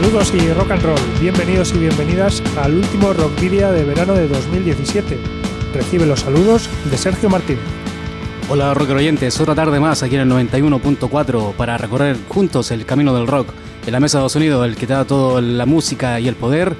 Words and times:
Saludos 0.00 0.32
y 0.32 0.50
rock 0.54 0.70
and 0.70 0.82
roll, 0.82 0.98
bienvenidos 1.20 1.74
y 1.74 1.78
bienvenidas 1.78 2.42
al 2.56 2.74
último 2.74 3.12
Rock 3.12 3.38
Video 3.38 3.70
de 3.70 3.84
verano 3.84 4.14
de 4.14 4.28
2017. 4.28 5.18
Recibe 5.74 6.06
los 6.06 6.20
saludos 6.20 6.70
de 6.90 6.96
Sergio 6.96 7.28
Martínez. 7.28 7.62
Hola 8.48 8.72
rock 8.72 8.88
oyentes, 8.92 9.38
otra 9.38 9.54
tarde 9.54 9.78
más 9.78 10.02
aquí 10.02 10.14
en 10.14 10.22
el 10.22 10.30
91.4 10.30 11.52
para 11.52 11.76
recorrer 11.76 12.16
juntos 12.30 12.70
el 12.70 12.86
camino 12.86 13.14
del 13.14 13.26
rock. 13.26 13.50
En 13.84 13.92
la 13.92 14.00
mesa 14.00 14.22
de 14.22 14.30
sonido, 14.30 14.64
el 14.64 14.74
que 14.74 14.86
te 14.86 14.94
da 14.94 15.04
toda 15.04 15.42
la 15.42 15.66
música 15.66 16.18
y 16.18 16.28
el 16.28 16.34
poder, 16.34 16.74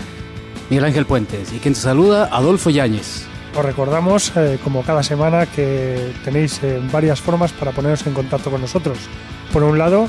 Miguel 0.70 0.87
Ángel 0.87 1.05
Puentes. 1.05 1.52
Y 1.52 1.59
quien 1.59 1.75
te 1.75 1.80
saluda, 1.80 2.30
Adolfo 2.33 2.70
Yáñez. 2.70 3.27
Os 3.55 3.62
recordamos, 3.62 4.33
eh, 4.34 4.59
como 4.64 4.83
cada 4.83 5.02
semana, 5.02 5.45
que 5.45 6.14
tenéis 6.25 6.59
eh, 6.62 6.80
varias 6.91 7.20
formas 7.20 7.52
para 7.52 7.73
poneros 7.73 8.06
en 8.06 8.14
contacto 8.14 8.50
con 8.50 8.62
nosotros. 8.62 8.97
Por 9.52 9.62
un 9.62 9.77
lado, 9.77 10.09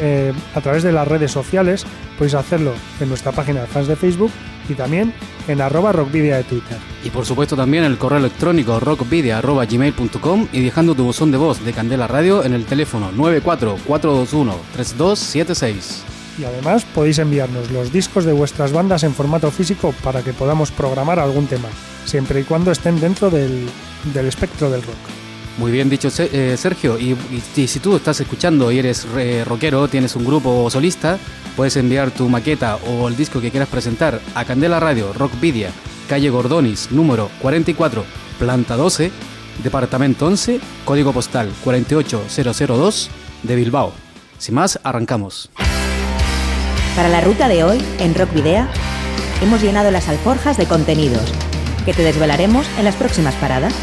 eh, 0.00 0.32
a 0.54 0.60
través 0.60 0.82
de 0.82 0.92
las 0.92 1.08
redes 1.08 1.30
sociales, 1.30 1.86
podéis 2.16 2.34
hacerlo 2.34 2.72
en 3.00 3.08
nuestra 3.08 3.32
página 3.32 3.62
de 3.62 3.66
fans 3.66 3.88
de 3.88 3.96
Facebook 3.96 4.30
y 4.68 4.74
también 4.74 5.14
en 5.46 5.60
arroba 5.60 5.92
rockvidia 5.92 6.36
de 6.36 6.44
Twitter. 6.44 6.78
Y 7.04 7.10
por 7.10 7.26
supuesto 7.26 7.56
también 7.56 7.84
el 7.84 7.98
correo 7.98 8.18
electrónico 8.18 8.80
rockvidia.gmail.com 8.80 10.48
y 10.52 10.62
dejando 10.62 10.94
tu 10.94 11.04
buzón 11.04 11.30
de 11.30 11.36
voz 11.38 11.64
de 11.64 11.72
Candela 11.72 12.06
Radio 12.06 12.44
en 12.44 12.52
el 12.52 12.66
teléfono 12.66 13.10
944213276. 13.12 16.02
Y 16.38 16.44
además 16.44 16.84
podéis 16.94 17.18
enviarnos 17.18 17.70
los 17.72 17.92
discos 17.92 18.24
de 18.24 18.32
vuestras 18.32 18.72
bandas 18.72 19.02
en 19.02 19.14
formato 19.14 19.50
físico 19.50 19.92
para 20.04 20.22
que 20.22 20.32
podamos 20.32 20.70
programar 20.70 21.18
algún 21.18 21.46
tema, 21.46 21.68
siempre 22.04 22.40
y 22.40 22.44
cuando 22.44 22.70
estén 22.70 23.00
dentro 23.00 23.28
del, 23.28 23.66
del 24.14 24.26
espectro 24.26 24.70
del 24.70 24.82
rock. 24.82 25.17
Muy 25.58 25.72
bien 25.72 25.90
dicho, 25.90 26.08
eh, 26.18 26.56
Sergio. 26.56 26.98
Y, 26.98 27.16
si 27.66 27.80
tú 27.80 27.96
estás 27.96 28.20
escuchando 28.20 28.70
y 28.70 28.78
eres 28.78 29.06
eh, 29.16 29.44
rockero, 29.44 29.88
tienes 29.88 30.14
un 30.14 30.24
grupo 30.24 30.70
solista, 30.70 31.18
puedes 31.56 31.76
enviar 31.76 32.12
tu 32.12 32.28
maqueta 32.28 32.76
o 32.76 33.08
el 33.08 33.16
disco 33.16 33.40
que 33.40 33.50
quieras 33.50 33.68
presentar 33.68 34.20
a 34.36 34.44
Candela 34.44 34.78
Radio, 34.78 35.12
Rockvidia, 35.12 35.70
calle 36.08 36.30
Gordonis, 36.30 36.92
número 36.92 37.28
44, 37.42 38.04
planta 38.38 38.76
12, 38.76 39.10
departamento 39.64 40.26
11, 40.26 40.60
código 40.84 41.12
postal 41.12 41.50
48002 41.64 43.10
de 43.42 43.56
Bilbao. 43.56 43.92
Sin 44.38 44.54
más, 44.54 44.78
arrancamos. 44.84 45.50
Para 46.94 47.08
la 47.08 47.20
ruta 47.20 47.48
de 47.48 47.64
hoy, 47.64 47.82
en 47.98 48.14
Rock 48.14 48.32
Video, 48.32 48.66
hemos 49.42 49.60
llenado 49.60 49.90
las 49.90 50.08
alforjas 50.08 50.56
de 50.56 50.66
contenidos 50.66 51.32
que 51.84 51.92
te 51.94 52.02
desvelaremos 52.02 52.66
en 52.78 52.84
las 52.84 52.94
próximas 52.94 53.34
paradas. 53.36 53.74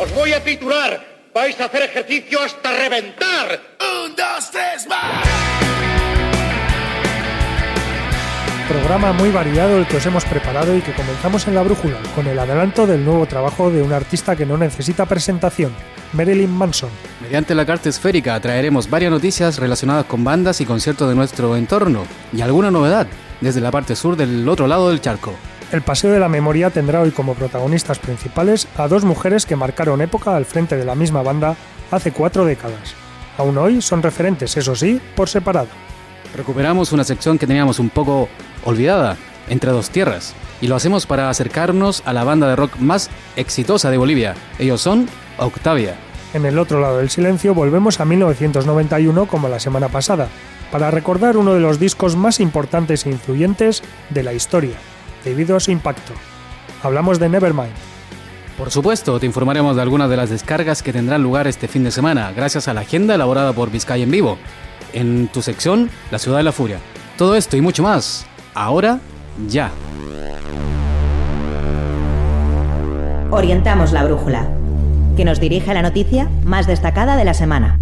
Os 0.00 0.10
voy 0.14 0.32
a 0.32 0.42
titular. 0.42 0.98
Vais 1.34 1.60
a 1.60 1.66
hacer 1.66 1.82
ejercicio 1.82 2.40
hasta 2.40 2.70
reventar. 2.72 3.60
Un, 3.78 4.16
dos, 4.16 4.50
tres, 4.50 4.88
más. 4.88 5.28
Programa 8.66 9.12
muy 9.12 9.30
variado 9.30 9.76
el 9.76 9.86
que 9.86 9.98
os 9.98 10.06
hemos 10.06 10.24
preparado 10.24 10.74
y 10.74 10.80
que 10.80 10.94
comenzamos 10.94 11.46
en 11.48 11.54
la 11.54 11.62
brújula 11.62 11.98
con 12.14 12.26
el 12.26 12.38
adelanto 12.38 12.86
del 12.86 13.04
nuevo 13.04 13.26
trabajo 13.26 13.70
de 13.70 13.82
un 13.82 13.92
artista 13.92 14.36
que 14.36 14.46
no 14.46 14.56
necesita 14.56 15.04
presentación, 15.04 15.74
Marilyn 16.14 16.50
Manson. 16.50 16.88
Mediante 17.20 17.54
la 17.54 17.66
carta 17.66 17.90
esférica 17.90 18.40
traeremos 18.40 18.88
varias 18.88 19.10
noticias 19.10 19.58
relacionadas 19.58 20.06
con 20.06 20.24
bandas 20.24 20.62
y 20.62 20.64
conciertos 20.64 21.10
de 21.10 21.14
nuestro 21.14 21.58
entorno 21.58 22.06
y 22.32 22.40
alguna 22.40 22.70
novedad 22.70 23.06
desde 23.42 23.60
la 23.60 23.70
parte 23.70 23.94
sur 23.94 24.16
del 24.16 24.48
otro 24.48 24.66
lado 24.66 24.88
del 24.88 25.02
charco. 25.02 25.34
El 25.72 25.82
Paseo 25.82 26.10
de 26.10 26.18
la 26.18 26.28
Memoria 26.28 26.70
tendrá 26.70 27.00
hoy 27.00 27.12
como 27.12 27.34
protagonistas 27.34 28.00
principales 28.00 28.66
a 28.76 28.88
dos 28.88 29.04
mujeres 29.04 29.46
que 29.46 29.54
marcaron 29.54 30.00
época 30.00 30.34
al 30.34 30.44
frente 30.44 30.76
de 30.76 30.84
la 30.84 30.96
misma 30.96 31.22
banda 31.22 31.54
hace 31.92 32.10
cuatro 32.10 32.44
décadas. 32.44 32.94
Aún 33.38 33.56
hoy 33.56 33.80
son 33.80 34.02
referentes, 34.02 34.56
eso 34.56 34.74
sí, 34.74 35.00
por 35.14 35.28
separado. 35.28 35.68
Recuperamos 36.36 36.90
una 36.90 37.04
sección 37.04 37.38
que 37.38 37.46
teníamos 37.46 37.78
un 37.78 37.88
poco 37.88 38.28
olvidada, 38.64 39.16
Entre 39.48 39.70
dos 39.70 39.90
Tierras, 39.90 40.34
y 40.60 40.66
lo 40.66 40.74
hacemos 40.74 41.06
para 41.06 41.30
acercarnos 41.30 42.02
a 42.04 42.12
la 42.12 42.24
banda 42.24 42.48
de 42.48 42.56
rock 42.56 42.76
más 42.78 43.08
exitosa 43.36 43.92
de 43.92 43.98
Bolivia. 43.98 44.34
Ellos 44.58 44.80
son 44.80 45.08
Octavia. 45.38 45.94
En 46.34 46.46
el 46.46 46.58
otro 46.58 46.80
lado 46.80 46.98
del 46.98 47.10
silencio 47.10 47.54
volvemos 47.54 48.00
a 48.00 48.04
1991 48.04 49.26
como 49.26 49.48
la 49.48 49.60
semana 49.60 49.88
pasada, 49.88 50.26
para 50.72 50.90
recordar 50.90 51.36
uno 51.36 51.54
de 51.54 51.60
los 51.60 51.78
discos 51.78 52.16
más 52.16 52.40
importantes 52.40 53.06
e 53.06 53.10
influyentes 53.10 53.82
de 54.10 54.22
la 54.24 54.32
historia, 54.32 54.76
debido 55.24 55.56
a 55.56 55.60
su 55.60 55.70
impacto. 55.70 56.12
Hablamos 56.82 57.18
de 57.18 57.28
Nevermind. 57.28 57.74
Por 58.56 58.70
supuesto, 58.70 59.18
te 59.18 59.26
informaremos 59.26 59.76
de 59.76 59.82
algunas 59.82 60.10
de 60.10 60.16
las 60.16 60.28
descargas 60.28 60.82
que 60.82 60.92
tendrán 60.92 61.22
lugar 61.22 61.46
este 61.46 61.66
fin 61.66 61.82
de 61.82 61.90
semana, 61.90 62.32
gracias 62.32 62.68
a 62.68 62.74
la 62.74 62.82
agenda 62.82 63.14
elaborada 63.14 63.52
por 63.52 63.70
Vizcaya 63.70 64.04
en 64.04 64.10
Vivo, 64.10 64.36
en 64.92 65.28
tu 65.28 65.40
sección 65.40 65.90
La 66.10 66.18
Ciudad 66.18 66.38
de 66.38 66.44
la 66.44 66.52
Furia. 66.52 66.78
Todo 67.16 67.36
esto 67.36 67.56
y 67.56 67.62
mucho 67.62 67.82
más, 67.82 68.26
ahora, 68.54 68.98
ya. 69.48 69.70
Orientamos 73.30 73.92
la 73.92 74.04
brújula, 74.04 74.48
que 75.16 75.24
nos 75.24 75.40
dirige 75.40 75.70
a 75.70 75.74
la 75.74 75.82
noticia 75.82 76.28
más 76.44 76.66
destacada 76.66 77.16
de 77.16 77.24
la 77.24 77.32
semana. 77.32 77.78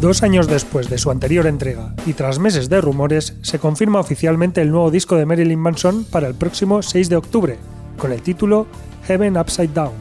Dos 0.00 0.22
años 0.22 0.48
después 0.48 0.88
de 0.88 0.96
su 0.96 1.10
anterior 1.10 1.46
entrega 1.46 1.92
y 2.06 2.14
tras 2.14 2.38
meses 2.38 2.70
de 2.70 2.80
rumores, 2.80 3.36
se 3.42 3.58
confirma 3.58 4.00
oficialmente 4.00 4.62
el 4.62 4.70
nuevo 4.70 4.90
disco 4.90 5.14
de 5.16 5.26
Marilyn 5.26 5.58
Manson 5.58 6.04
para 6.04 6.26
el 6.26 6.34
próximo 6.34 6.80
6 6.80 7.10
de 7.10 7.16
octubre, 7.16 7.58
con 7.98 8.10
el 8.10 8.22
título 8.22 8.66
Heaven 9.06 9.36
Upside 9.36 9.74
Down. 9.74 9.92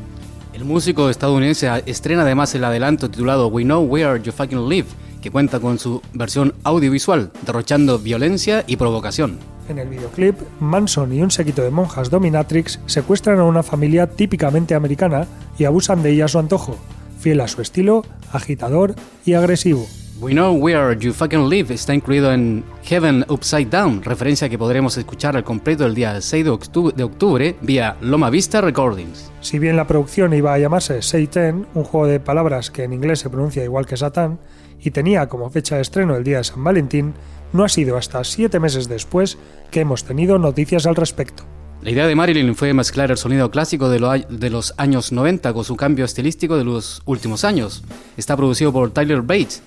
El 0.54 0.64
músico 0.64 1.10
estadounidense 1.10 1.70
estrena 1.86 2.22
además 2.22 2.56
el 2.56 2.64
adelanto 2.64 3.12
titulado 3.12 3.48
We 3.48 3.64
Know 3.64 3.84
Where 3.84 4.22
You 4.24 4.32
Fucking 4.32 4.70
Live, 4.70 4.88
que 5.22 5.32
cuenta 5.32 5.60
con 5.60 5.78
su 5.78 6.02
versión 6.14 6.56
audiovisual, 6.64 7.32
derrochando 7.46 8.00
violencia 8.00 8.64
y 8.68 8.78
provocación. 8.78 9.38
En 9.68 9.80
el 9.80 9.90
videoclip, 9.90 10.38
Manson 10.62 11.12
y 11.12 11.22
un 11.22 11.30
séquito 11.30 11.62
de 11.62 11.72
monjas 11.72 12.10
dominatrix 12.10 12.80
secuestran 12.86 13.38
a 13.40 13.44
una 13.44 13.64
familia 13.64 14.08
típicamente 14.08 14.76
americana 14.76 15.28
y 15.58 15.66
abusan 15.66 16.02
de 16.02 16.12
ella 16.12 16.26
a 16.26 16.30
su 16.30 16.40
antojo, 16.40 16.78
fiel 17.20 17.42
a 17.42 17.48
su 17.48 17.62
estilo, 17.62 18.04
agitador 18.32 18.96
y 19.26 19.34
agresivo. 19.34 19.86
We 20.22 20.32
Know 20.32 20.54
Where 20.54 20.98
You 21.00 21.14
Fucking 21.14 21.50
Live 21.50 21.74
está 21.74 21.94
incluido 21.94 22.34
en 22.34 22.66
Heaven 22.84 23.24
Upside 23.30 23.68
Down, 23.68 24.04
referencia 24.04 24.50
que 24.50 24.58
podremos 24.58 24.98
escuchar 24.98 25.38
al 25.38 25.46
completo 25.46 25.86
el 25.86 25.96
día 25.96 26.20
6 26.20 26.44
de 26.44 26.50
octubre, 26.50 26.94
de 26.94 27.04
octubre 27.04 27.56
vía 27.62 27.96
Loma 28.02 28.30
Vista 28.30 28.60
Recordings. 28.60 29.32
Si 29.40 29.60
bien 29.60 29.78
la 29.78 29.88
producción 29.88 30.34
iba 30.34 30.54
a 30.54 30.60
llamarse 30.60 31.02
Satan, 31.02 31.68
un 31.74 31.86
juego 31.86 32.08
de 32.08 32.20
palabras 32.20 32.70
que 32.70 32.84
en 32.84 32.92
inglés 32.92 33.20
se 33.20 33.30
pronuncia 33.30 33.64
igual 33.64 33.86
que 33.86 33.96
Satán, 33.96 34.40
y 34.82 34.92
tenía 34.92 35.28
como 35.30 35.50
fecha 35.50 35.78
de 35.78 35.84
estreno 35.84 36.18
el 36.18 36.26
día 36.26 36.40
de 36.40 36.44
San 36.44 36.64
Valentín, 36.66 37.14
no 37.54 37.64
ha 37.64 37.70
sido 37.70 37.96
hasta 37.96 38.22
siete 38.26 38.60
meses 38.60 38.90
después 38.90 39.38
que 39.72 39.80
hemos 39.80 40.04
tenido 40.04 40.38
noticias 40.38 40.86
al 40.86 40.98
respecto. 40.98 41.46
La 41.82 41.92
idea 41.92 42.08
de 42.08 42.16
Marilyn 42.16 42.56
fue 42.56 42.74
mezclar 42.74 43.10
el 43.10 43.18
sonido 43.18 43.50
clásico 43.52 43.90
de, 43.90 44.00
lo, 44.00 44.12
de, 44.12 44.50
los 44.50 44.74
años 44.76 45.14
90 45.14 45.54
con 45.54 45.64
su 45.64 45.78
cambio 45.78 46.04
estilístico 46.04 46.58
de 46.58 46.66
los 46.66 47.02
últimos 47.06 47.46
años. 47.46 47.84
Está 48.18 48.36
producido 48.36 48.74
por 48.74 48.92
Tyler 48.92 49.22
Bates, 49.22 49.64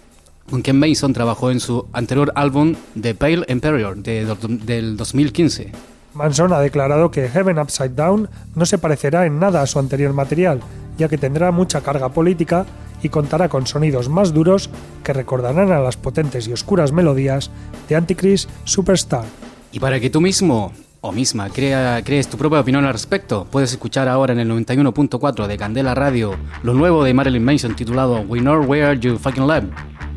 con 0.50 0.60
quien 0.60 0.78
Mason 0.78 1.14
trabajó 1.14 1.50
en 1.50 1.58
su 1.58 1.86
anterior 1.94 2.30
álbum 2.34 2.74
The 3.00 3.14
Pale 3.14 3.44
Emperor 3.48 3.96
de, 3.96 4.26
del 4.66 4.98
2015. 4.98 5.72
Manson 6.12 6.52
ha 6.52 6.60
declarado 6.60 7.10
que 7.10 7.30
Heaven 7.30 7.58
Upside 7.58 7.94
Down 7.94 8.28
no 8.54 8.66
se 8.66 8.76
parecerá 8.76 9.24
en 9.24 9.38
nada 9.38 9.62
a 9.62 9.66
su 9.66 9.78
anterior 9.78 10.12
material, 10.12 10.60
ya 10.98 11.08
que 11.08 11.16
tendrá 11.16 11.50
mucha 11.50 11.80
carga 11.80 12.10
política 12.10 12.66
y 13.02 13.08
contará 13.08 13.48
con 13.48 13.66
sonidos 13.66 14.10
más 14.10 14.34
duros 14.34 14.68
que 15.02 15.14
recordarán 15.14 15.72
a 15.72 15.80
las 15.80 15.96
potentes 15.96 16.46
y 16.46 16.52
oscuras 16.52 16.92
melodías 16.92 17.50
de 17.88 17.96
Antichrist 17.96 18.50
Superstar. 18.64 19.24
Y 19.72 19.80
para 19.80 19.98
que 19.98 20.10
tú 20.10 20.20
mismo 20.20 20.72
o 21.04 21.10
misma 21.10 21.50
crea, 21.50 22.00
crees 22.04 22.28
tu 22.28 22.38
propia 22.38 22.60
opinión 22.60 22.84
al 22.84 22.92
respecto, 22.92 23.44
puedes 23.50 23.72
escuchar 23.72 24.08
ahora 24.08 24.32
en 24.32 24.38
el 24.38 24.48
91.4 24.48 25.48
de 25.48 25.58
Candela 25.58 25.96
Radio 25.96 26.36
lo 26.62 26.74
nuevo 26.74 27.02
de 27.02 27.12
Marilyn 27.12 27.44
Manson 27.44 27.74
titulado 27.74 28.20
We 28.20 28.38
Know 28.38 28.64
Where 28.64 28.98
You 28.98 29.18
Fucking 29.18 29.48
Live. 29.48 29.68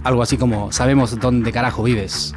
Algo 0.03 0.21
así 0.21 0.37
como 0.37 0.71
Sabemos 0.71 1.19
dónde 1.19 1.51
carajo 1.51 1.81
vives. 1.81 2.35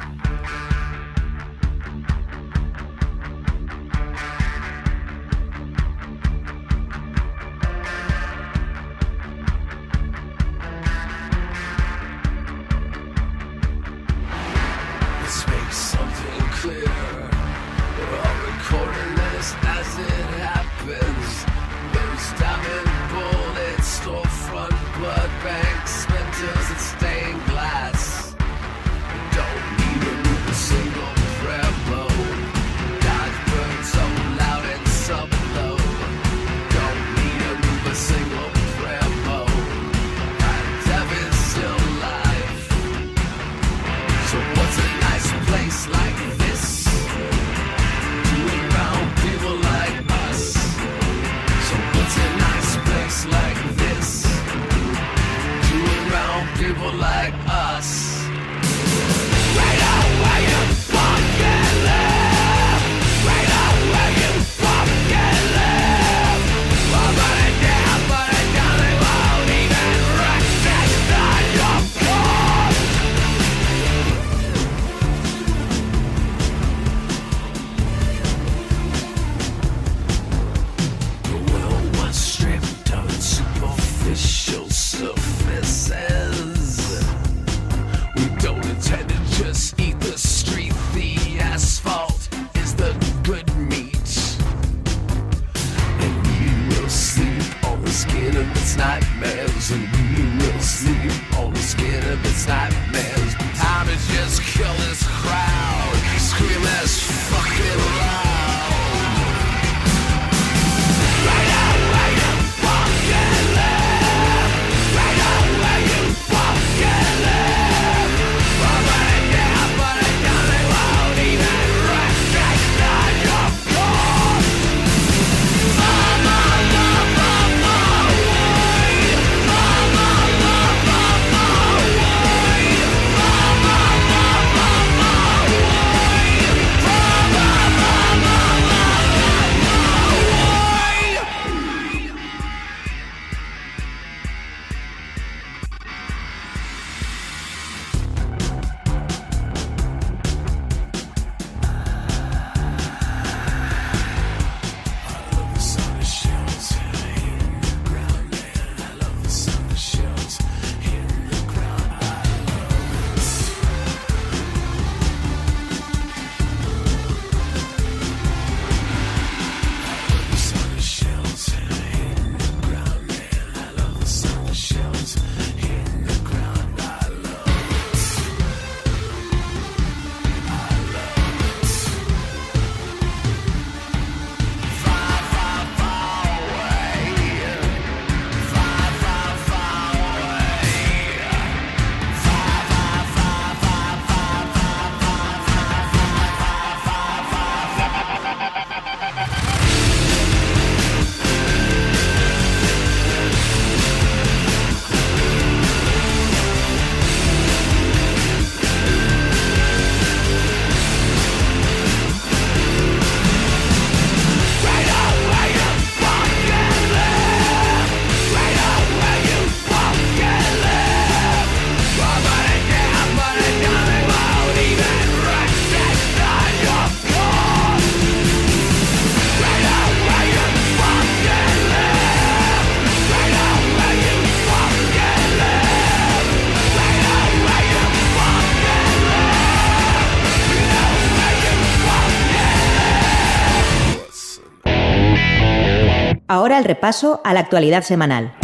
Ahora 246.31 246.59
el 246.59 246.63
repaso 246.63 247.21
a 247.23 247.33
la 247.33 247.39
actualidad 247.39 247.81
semanal, 247.81 248.35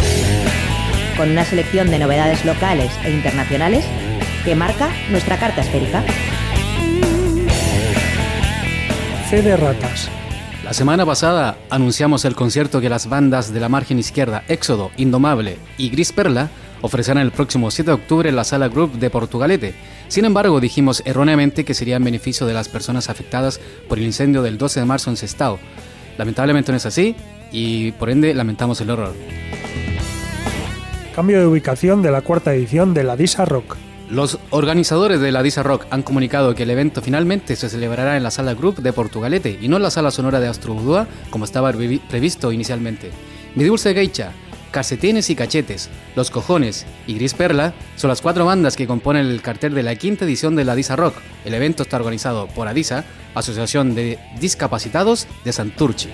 con 1.16 1.30
una 1.30 1.44
selección 1.44 1.88
de 1.88 2.00
novedades 2.00 2.44
locales 2.44 2.90
e 3.04 3.12
internacionales 3.12 3.84
que 4.44 4.56
marca 4.56 4.88
nuestra 5.08 5.38
carta 5.38 5.60
esférica. 5.60 6.02
Fe 9.30 9.40
de 9.40 9.56
ratas. 9.56 10.10
La 10.64 10.74
semana 10.74 11.06
pasada 11.06 11.58
anunciamos 11.70 12.24
el 12.24 12.34
concierto 12.34 12.80
que 12.80 12.88
las 12.88 13.08
bandas 13.08 13.54
de 13.54 13.60
la 13.60 13.68
margen 13.68 14.00
izquierda 14.00 14.42
Éxodo, 14.48 14.90
Indomable 14.96 15.56
y 15.78 15.88
Gris 15.90 16.10
Perla 16.10 16.50
ofrecerán 16.82 17.22
el 17.22 17.30
próximo 17.30 17.70
7 17.70 17.88
de 17.88 17.94
octubre 17.94 18.28
en 18.28 18.34
la 18.34 18.42
Sala 18.42 18.66
Group 18.66 18.98
de 18.98 19.10
Portugalete. 19.10 19.74
Sin 20.08 20.24
embargo, 20.24 20.58
dijimos 20.58 21.04
erróneamente 21.06 21.64
que 21.64 21.74
sería 21.74 21.98
en 21.98 22.04
beneficio 22.04 22.48
de 22.48 22.54
las 22.54 22.68
personas 22.68 23.08
afectadas 23.10 23.60
por 23.88 23.98
el 23.98 24.04
incendio 24.04 24.42
del 24.42 24.58
12 24.58 24.80
de 24.80 24.86
marzo 24.86 25.08
en 25.10 25.16
Sestao. 25.16 25.60
Lamentablemente 26.18 26.72
no 26.72 26.78
es 26.78 26.86
así 26.86 27.14
y 27.52 27.92
por 27.92 28.10
ende 28.10 28.34
lamentamos 28.34 28.80
el 28.80 28.90
horror. 28.90 29.14
Cambio 31.14 31.40
de 31.40 31.46
ubicación 31.46 32.02
de 32.02 32.10
la 32.10 32.20
cuarta 32.20 32.54
edición 32.54 32.92
de 32.92 33.04
la 33.04 33.16
Disa 33.16 33.44
Rock. 33.44 33.76
Los 34.10 34.38
organizadores 34.50 35.20
de 35.20 35.32
la 35.32 35.42
Disa 35.42 35.62
Rock 35.62 35.86
han 35.90 36.02
comunicado 36.02 36.54
que 36.54 36.62
el 36.62 36.70
evento 36.70 37.02
finalmente 37.02 37.56
se 37.56 37.68
celebrará 37.68 38.16
en 38.16 38.22
la 38.22 38.30
sala 38.30 38.54
Group 38.54 38.76
de 38.76 38.92
Portugalete 38.92 39.58
y 39.60 39.68
no 39.68 39.78
en 39.78 39.82
la 39.82 39.90
sala 39.90 40.10
sonora 40.10 40.38
de 40.38 40.46
Astrobudúa 40.46 41.08
como 41.30 41.44
estaba 41.44 41.72
previ- 41.72 42.00
previsto 42.08 42.52
inicialmente. 42.52 43.10
Mi 43.56 43.64
Dulce 43.64 43.94
Geisha, 43.94 44.30
Calcetines 44.70 45.30
y 45.30 45.34
Cachetes, 45.34 45.88
Los 46.14 46.30
Cojones 46.30 46.86
y 47.06 47.14
Gris 47.14 47.34
Perla 47.34 47.72
son 47.96 48.08
las 48.08 48.20
cuatro 48.20 48.44
bandas 48.44 48.76
que 48.76 48.86
componen 48.86 49.26
el 49.26 49.40
cartel 49.42 49.74
de 49.74 49.82
la 49.82 49.96
quinta 49.96 50.24
edición 50.26 50.54
de 50.54 50.64
la 50.64 50.76
Disa 50.76 50.94
Rock. 50.94 51.14
El 51.44 51.54
evento 51.54 51.82
está 51.82 51.96
organizado 51.96 52.46
por 52.48 52.68
Adisa, 52.68 53.04
Asociación 53.34 53.94
de 53.94 54.18
Discapacitados 54.38 55.26
de 55.44 55.52
Santurchi. 55.52 56.10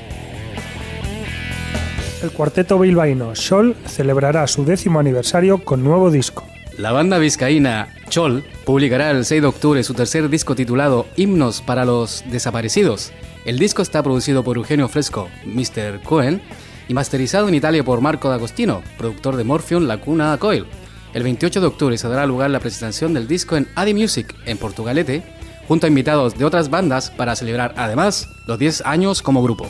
El 2.23 2.31
cuarteto 2.31 2.79
bilbaíno 2.79 3.35
Sol 3.35 3.75
celebrará 3.85 4.47
su 4.47 4.64
décimo 4.64 5.00
aniversario 5.00 5.59
con 5.64 5.83
nuevo 5.83 6.09
disco. 6.09 6.47
La 6.79 6.93
banda 6.93 7.19
vizcaína 7.19 7.88
Chol 8.11 8.45
publicará 8.64 9.11
el 9.11 9.25
6 9.25 9.43
de 9.43 9.49
octubre 9.49 9.83
su 9.83 9.93
tercer 9.93 10.29
disco 10.29 10.55
titulado 10.55 11.07
Himnos 11.17 11.62
para 11.62 11.85
los 11.85 12.23
Desaparecidos. 12.31 13.12
El 13.45 13.59
disco 13.59 13.83
está 13.83 14.05
producido 14.05 14.45
por 14.45 14.57
Eugenio 14.57 14.88
Fresco, 14.88 15.29
Mr. 15.45 16.00
Cohen, 16.05 16.41
y 16.87 16.95
masterizado 16.95 17.49
en 17.49 17.55
Italia 17.55 17.83
por 17.83 18.00
Marco 18.00 18.29
D'Agostino, 18.29 18.83
productor 18.97 19.35
de 19.35 19.43
Morphium 19.43 19.88
La 19.88 19.99
Cuna 19.99 20.37
Coil. 20.38 20.67
El 21.14 21.25
28 21.25 21.61
de 21.61 21.67
octubre 21.67 21.99
se 21.99 22.09
dará 22.09 22.25
lugar 22.25 22.50
la 22.50 22.61
presentación 22.61 23.14
del 23.14 23.26
disco 23.26 23.57
en 23.57 23.67
Adi 23.75 23.95
Music, 23.95 24.33
en 24.47 24.59
Portugalete, 24.59 25.25
junto 25.67 25.87
a 25.87 25.88
invitados 25.88 26.38
de 26.38 26.45
otras 26.45 26.71
bandas 26.71 27.11
para 27.11 27.35
celebrar 27.35 27.75
además 27.76 28.29
los 28.47 28.61
10 28.61 28.83
años 28.87 29.23
como 29.23 29.43
grupo. 29.43 29.69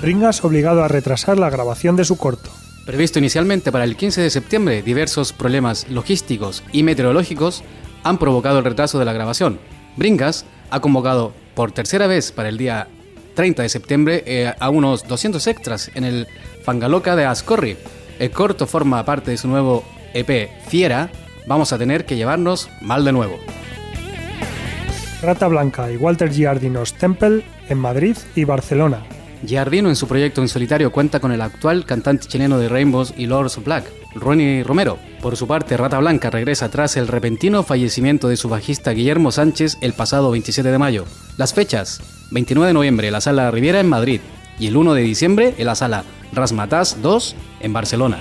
Ringas 0.00 0.44
obligado 0.44 0.84
a 0.84 0.88
retrasar 0.88 1.38
la 1.38 1.50
grabación 1.50 1.96
de 1.96 2.04
su 2.04 2.16
corto. 2.16 2.50
Previsto 2.86 3.18
inicialmente 3.18 3.72
para 3.72 3.84
el 3.84 3.96
15 3.96 4.20
de 4.20 4.30
septiembre, 4.30 4.82
diversos 4.82 5.32
problemas 5.32 5.88
logísticos 5.90 6.62
y 6.72 6.84
meteorológicos 6.84 7.64
han 8.04 8.18
provocado 8.18 8.58
el 8.58 8.64
retraso 8.64 9.00
de 9.00 9.04
la 9.04 9.12
grabación. 9.12 9.58
Bringas 9.96 10.46
ha 10.70 10.80
convocado 10.80 11.32
por 11.54 11.72
tercera 11.72 12.06
vez 12.06 12.30
para 12.30 12.48
el 12.48 12.58
día 12.58 12.86
30 13.34 13.62
de 13.62 13.68
septiembre 13.68 14.22
eh, 14.24 14.54
a 14.58 14.70
unos 14.70 15.06
200 15.08 15.44
extras 15.48 15.90
en 15.94 16.04
el 16.04 16.28
Fangaloca 16.64 17.16
de 17.16 17.24
Ascorri. 17.24 17.76
El 18.20 18.30
corto 18.30 18.68
forma 18.68 19.04
parte 19.04 19.32
de 19.32 19.36
su 19.36 19.48
nuevo 19.48 19.84
EP 20.14 20.48
Fiera. 20.68 21.10
Vamos 21.48 21.72
a 21.72 21.78
tener 21.78 22.06
que 22.06 22.16
llevarnos 22.16 22.70
mal 22.80 23.04
de 23.04 23.12
nuevo. 23.12 23.38
Rata 25.22 25.48
Blanca 25.48 25.90
y 25.90 25.96
Walter 25.96 26.30
Giardinos 26.30 26.94
Temple 26.94 27.42
en 27.68 27.78
Madrid 27.78 28.16
y 28.36 28.44
Barcelona. 28.44 29.02
Giardino 29.44 29.88
en 29.88 29.96
su 29.96 30.08
proyecto 30.08 30.40
en 30.40 30.48
solitario 30.48 30.92
cuenta 30.92 31.20
con 31.20 31.32
el 31.32 31.40
actual 31.40 31.84
cantante 31.84 32.26
chileno 32.26 32.58
de 32.58 32.68
Rainbows 32.68 33.14
y 33.16 33.26
Lords 33.26 33.58
of 33.58 33.64
Black, 33.64 33.84
Ronnie 34.14 34.64
Romero. 34.64 34.98
Por 35.22 35.36
su 35.36 35.46
parte, 35.46 35.76
Rata 35.76 35.98
Blanca 35.98 36.30
regresa 36.30 36.68
tras 36.70 36.96
el 36.96 37.08
repentino 37.08 37.62
fallecimiento 37.62 38.28
de 38.28 38.36
su 38.36 38.48
bajista 38.48 38.92
Guillermo 38.92 39.30
Sánchez 39.30 39.78
el 39.80 39.92
pasado 39.92 40.30
27 40.30 40.70
de 40.70 40.78
mayo. 40.78 41.04
Las 41.36 41.54
fechas, 41.54 42.00
29 42.30 42.68
de 42.68 42.74
noviembre 42.74 43.10
la 43.10 43.20
Sala 43.20 43.50
Riviera 43.50 43.80
en 43.80 43.88
Madrid 43.88 44.20
y 44.58 44.66
el 44.66 44.76
1 44.76 44.94
de 44.94 45.02
diciembre 45.02 45.54
en 45.56 45.66
la 45.66 45.74
Sala 45.74 46.04
Rasmatas 46.32 47.00
2 47.02 47.36
en 47.60 47.72
Barcelona. 47.72 48.20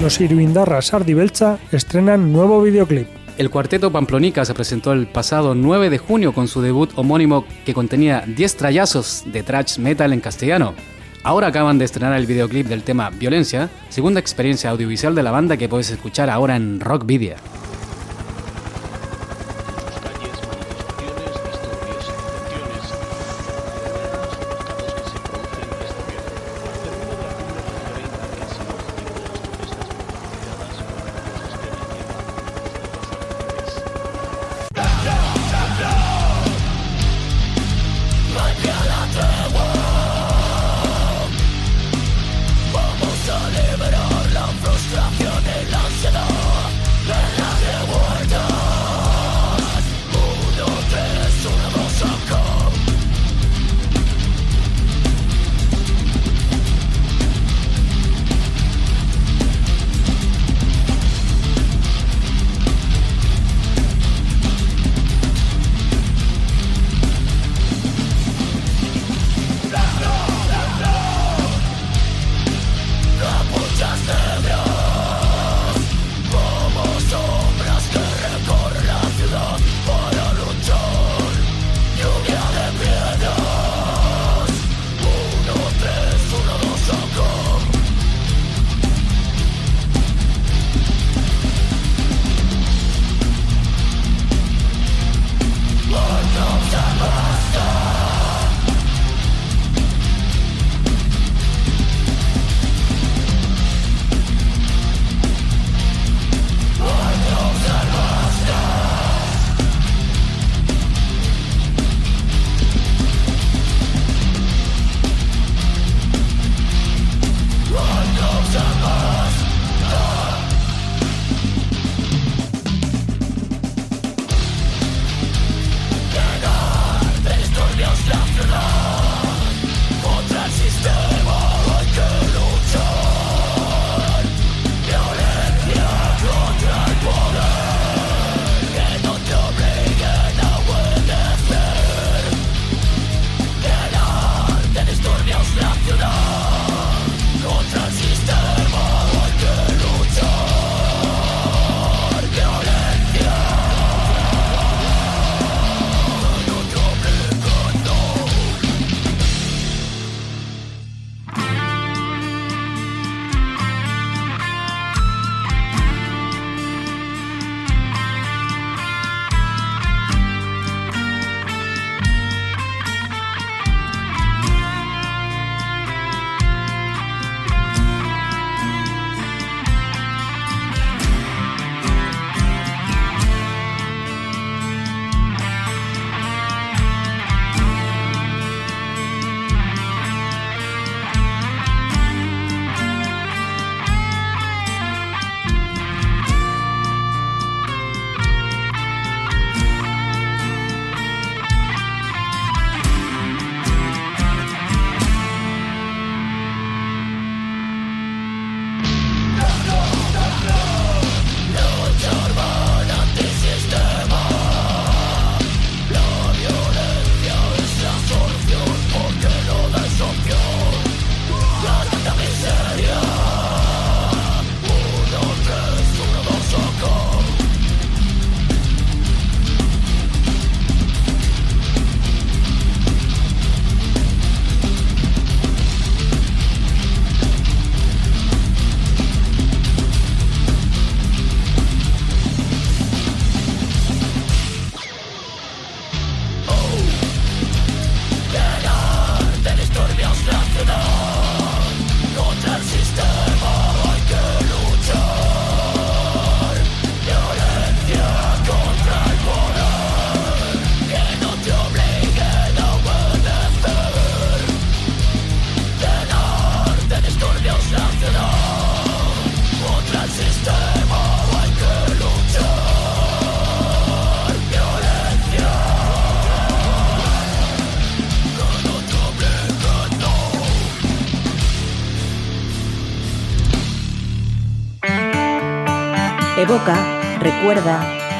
Los 0.00 0.20
Irvindarras 0.20 0.94
Ardibelcha 0.94 1.58
estrenan 1.72 2.32
nuevo 2.32 2.62
videoclip. 2.62 3.17
El 3.38 3.50
cuarteto 3.50 3.92
Pamplonica 3.92 4.44
se 4.44 4.52
presentó 4.52 4.92
el 4.92 5.06
pasado 5.06 5.54
9 5.54 5.90
de 5.90 5.98
junio 5.98 6.32
con 6.32 6.48
su 6.48 6.60
debut 6.60 6.90
homónimo 6.96 7.44
que 7.64 7.72
contenía 7.72 8.24
10 8.26 8.56
trayazos 8.56 9.22
de 9.26 9.44
thrash 9.44 9.78
metal 9.78 10.12
en 10.12 10.18
castellano. 10.18 10.74
Ahora 11.22 11.46
acaban 11.46 11.78
de 11.78 11.84
estrenar 11.84 12.18
el 12.18 12.26
videoclip 12.26 12.66
del 12.66 12.82
tema 12.82 13.10
Violencia, 13.10 13.70
segunda 13.90 14.18
experiencia 14.18 14.70
audiovisual 14.70 15.14
de 15.14 15.22
la 15.22 15.30
banda 15.30 15.56
que 15.56 15.68
puedes 15.68 15.88
escuchar 15.90 16.30
ahora 16.30 16.56
en 16.56 16.80
Rock 16.80 17.04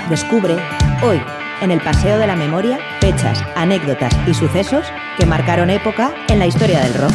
descubre, 0.09 0.57
hoy, 1.03 1.21
en 1.61 1.71
el 1.71 1.83
Paseo 1.83 2.17
de 2.19 2.27
la 2.27 2.35
Memoria, 2.35 2.79
fechas, 2.99 3.45
anécdotas 3.57 4.17
y 4.27 4.33
sucesos 4.33 4.87
que 5.19 5.27
marcaron 5.27 5.69
época 5.69 6.15
en 6.29 6.39
la 6.39 6.47
historia 6.47 6.81
del 6.81 6.95
rock. 6.95 7.13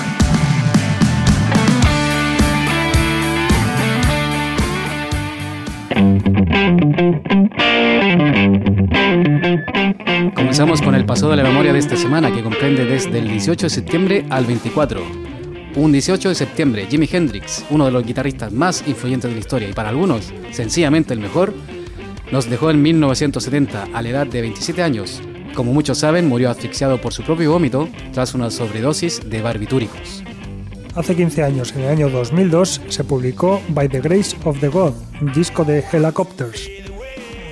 Comenzamos 10.35 10.83
con 10.83 10.93
el 10.93 11.05
paso 11.05 11.31
de 11.31 11.37
la 11.37 11.43
memoria 11.43 11.73
de 11.73 11.79
esta 11.79 11.95
semana, 11.95 12.31
que 12.31 12.43
comprende 12.43 12.85
desde 12.85 13.17
el 13.17 13.27
18 13.27 13.65
de 13.65 13.69
septiembre 13.71 14.25
al 14.29 14.45
24. 14.45 15.01
Un 15.75 15.91
18 15.91 16.29
de 16.29 16.35
septiembre, 16.35 16.85
Jimi 16.87 17.09
Hendrix, 17.11 17.65
uno 17.71 17.85
de 17.85 17.91
los 17.91 18.05
guitarristas 18.05 18.51
más 18.51 18.83
influyentes 18.87 19.31
de 19.31 19.35
la 19.35 19.39
historia 19.39 19.67
y 19.67 19.73
para 19.73 19.89
algunos 19.89 20.31
sencillamente 20.51 21.15
el 21.15 21.19
mejor, 21.19 21.55
nos 22.33 22.49
dejó 22.49 22.71
en 22.71 22.81
1970 22.81 23.89
a 23.93 24.01
la 24.01 24.09
edad 24.09 24.25
de 24.25 24.41
27 24.41 24.81
años. 24.81 25.21
Como 25.53 25.71
muchos 25.71 25.99
saben, 25.99 26.27
murió 26.27 26.49
asfixiado 26.49 26.99
por 26.99 27.13
su 27.13 27.21
propio 27.21 27.51
vómito 27.51 27.87
tras 28.11 28.33
una 28.33 28.49
sobredosis 28.49 29.29
de 29.29 29.43
barbitúricos. 29.43 30.23
Hace 30.95 31.15
15 31.15 31.43
años, 31.43 31.73
en 31.75 31.81
el 31.81 31.89
año 31.89 32.09
2002, 32.09 32.81
se 32.87 33.03
publicó 33.03 33.61
By 33.67 33.87
the 33.87 34.01
Grace 34.01 34.35
of 34.45 34.59
the 34.61 34.67
God, 34.67 34.93
un 35.21 35.31
disco 35.31 35.63
de 35.63 35.83
Helicopters. 35.93 36.67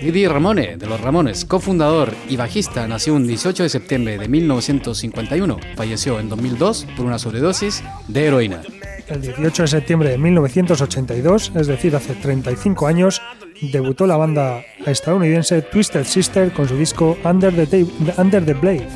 Didi 0.02 0.26
Ramone, 0.26 0.78
de 0.78 0.88
los 0.88 1.00
Ramones, 1.00 1.46
cofundador 1.46 2.16
y 2.28 2.36
bajista, 2.36 2.88
nació 2.88 3.14
un 3.14 3.28
18 3.28 3.62
de 3.62 3.70
septiembre 3.70 4.18
de 4.18 4.28
1951. 4.28 5.60
Falleció 5.76 6.20
en 6.20 6.28
2002 6.28 6.88
por 6.98 7.06
una 7.06 7.20
sobredosis 7.20 7.84
de 8.08 8.26
heroína. 8.26 8.64
El 9.08 9.22
18 9.22 9.62
de 9.62 9.68
septiembre 9.68 10.10
de 10.10 10.18
1982, 10.18 11.52
es 11.54 11.68
decir, 11.68 11.96
hace 11.96 12.16
35 12.16 12.88
años, 12.88 13.22
debutó 13.62 14.08
la 14.08 14.18
banda 14.18 14.64
estadounidense 14.86 15.62
Twisted 15.62 16.04
Sister 16.06 16.52
con 16.52 16.68
su 16.68 16.76
disco 16.78 17.18
Under 17.24 17.54
the, 17.54 17.68
Ta- 17.68 18.22
Under 18.22 18.46
the 18.46 18.54
Blade. 18.54 18.88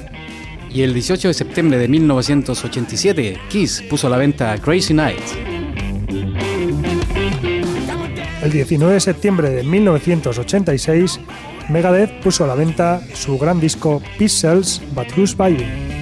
Y 0.71 0.81
el 0.81 0.93
18 0.93 1.29
de 1.29 1.33
septiembre 1.33 1.77
de 1.77 1.87
1987, 1.87 3.37
Kiss 3.49 3.81
puso 3.89 4.07
a 4.07 4.09
la 4.09 4.17
venta 4.17 4.57
Crazy 4.57 4.93
Nights. 4.93 5.35
El 8.43 8.51
19 8.51 8.93
de 8.93 8.99
septiembre 8.99 9.49
de 9.49 9.63
1986, 9.63 11.19
Megadeth 11.69 12.21
puso 12.21 12.43
a 12.43 12.47
la 12.47 12.55
venta 12.55 13.01
su 13.13 13.37
gran 13.39 13.59
disco 13.59 14.01
Cells 14.19 14.81
But 14.93 15.07
Who's 15.17 15.35
Buying. 15.35 15.94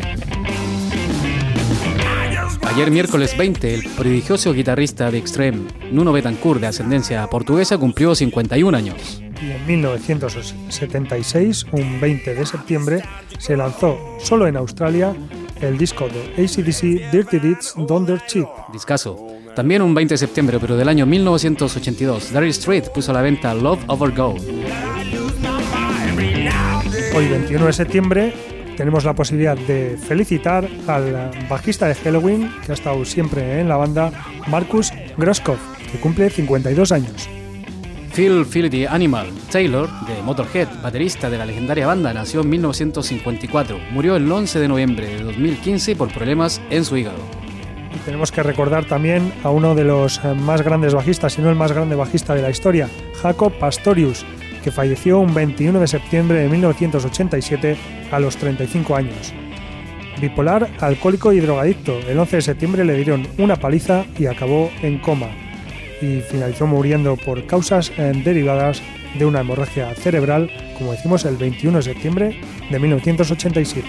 Ayer 2.73 2.89
miércoles 2.89 3.37
20, 3.37 3.71
el 3.71 3.83
prodigioso 3.95 4.51
guitarrista 4.51 5.11
de 5.11 5.19
Extreme, 5.19 5.67
Nuno 5.91 6.11
Betancourt, 6.11 6.59
de 6.59 6.65
ascendencia 6.65 7.27
portuguesa, 7.27 7.77
cumplió 7.77 8.15
51 8.15 8.75
años. 8.75 9.21
Y 9.39 9.51
en 9.51 9.67
1976, 9.67 11.67
un 11.71 12.01
20 12.01 12.33
de 12.33 12.45
septiembre, 12.47 13.03
se 13.37 13.55
lanzó 13.55 13.99
solo 14.19 14.47
en 14.47 14.57
Australia 14.57 15.15
el 15.61 15.77
disco 15.77 16.07
de 16.07 16.43
ACDC 16.43 17.11
Dirty 17.11 17.37
Deeds 17.37 17.75
Thunder 17.87 18.19
Cheap. 18.25 18.47
Discaso. 18.73 19.23
También 19.55 19.83
un 19.83 19.93
20 19.93 20.15
de 20.15 20.17
septiembre, 20.17 20.57
pero 20.59 20.75
del 20.75 20.89
año 20.89 21.05
1982, 21.05 22.33
Dire 22.33 22.47
Street 22.47 22.85
puso 22.91 23.11
a 23.11 23.13
la 23.13 23.21
venta 23.21 23.53
Love 23.53 23.83
Over 23.85 24.15
Gold. 24.15 24.41
Hoy, 27.15 27.27
21 27.27 27.67
de 27.67 27.73
septiembre, 27.73 28.33
tenemos 28.75 29.05
la 29.05 29.13
posibilidad 29.13 29.57
de 29.57 29.97
felicitar 29.97 30.67
al 30.87 31.31
bajista 31.49 31.87
de 31.87 31.95
Halloween, 31.95 32.51
que 32.65 32.71
ha 32.71 32.75
estado 32.75 33.03
siempre 33.05 33.59
en 33.59 33.69
la 33.69 33.77
banda, 33.77 34.11
Marcus 34.47 34.91
Groskopf, 35.17 35.59
que 35.91 35.99
cumple 35.99 36.29
52 36.29 36.91
años. 36.91 37.29
Phil 38.13 38.45
Phil 38.45 38.69
the 38.69 38.87
Animal 38.87 39.27
Taylor, 39.51 39.89
de 40.05 40.21
Motorhead, 40.21 40.67
baterista 40.83 41.31
de 41.31 41.37
la 41.37 41.47
legendaria 41.47 41.87
banda, 41.87 42.13
nació 42.13 42.41
en 42.41 42.49
1954. 42.49 43.79
Murió 43.91 44.15
el 44.15 44.31
11 44.31 44.59
de 44.59 44.67
noviembre 44.67 45.07
de 45.07 45.23
2015 45.23 45.95
por 45.95 46.13
problemas 46.13 46.61
en 46.69 46.85
su 46.85 46.95
hígado. 46.95 47.17
Y 47.95 47.97
tenemos 48.05 48.31
que 48.31 48.43
recordar 48.43 48.85
también 48.85 49.33
a 49.43 49.49
uno 49.49 49.73
de 49.73 49.83
los 49.83 50.19
eh, 50.23 50.35
más 50.35 50.61
grandes 50.61 50.93
bajistas, 50.93 51.33
si 51.33 51.41
no 51.41 51.49
el 51.49 51.55
más 51.55 51.71
grande 51.71 51.95
bajista 51.95 52.35
de 52.35 52.43
la 52.43 52.51
historia, 52.51 52.87
Jacob 53.21 53.51
Pastorius, 53.57 54.25
que 54.63 54.71
falleció 54.71 55.19
un 55.19 55.33
21 55.33 55.79
de 55.79 55.87
septiembre 55.87 56.39
de 56.39 56.49
1987 56.49 57.77
a 58.11 58.19
los 58.19 58.37
35 58.37 58.95
años. 58.95 59.33
Bipolar, 60.19 60.69
alcohólico 60.79 61.33
y 61.33 61.39
drogadicto, 61.39 61.99
el 62.07 62.17
11 62.17 62.37
de 62.37 62.41
septiembre 62.41 62.85
le 62.85 62.95
dieron 62.95 63.27
una 63.37 63.57
paliza 63.57 64.05
y 64.17 64.25
acabó 64.25 64.71
en 64.81 64.99
coma. 64.99 65.29
Y 66.01 66.21
finalizó 66.21 66.65
muriendo 66.65 67.17
por 67.17 67.45
causas 67.45 67.91
eh, 67.97 68.13
derivadas 68.23 68.81
de 69.17 69.25
una 69.25 69.41
hemorragia 69.41 69.93
cerebral, 69.95 70.49
como 70.77 70.93
decimos, 70.93 71.25
el 71.25 71.37
21 71.37 71.77
de 71.77 71.83
septiembre 71.83 72.41
de 72.69 72.79
1987. 72.79 73.87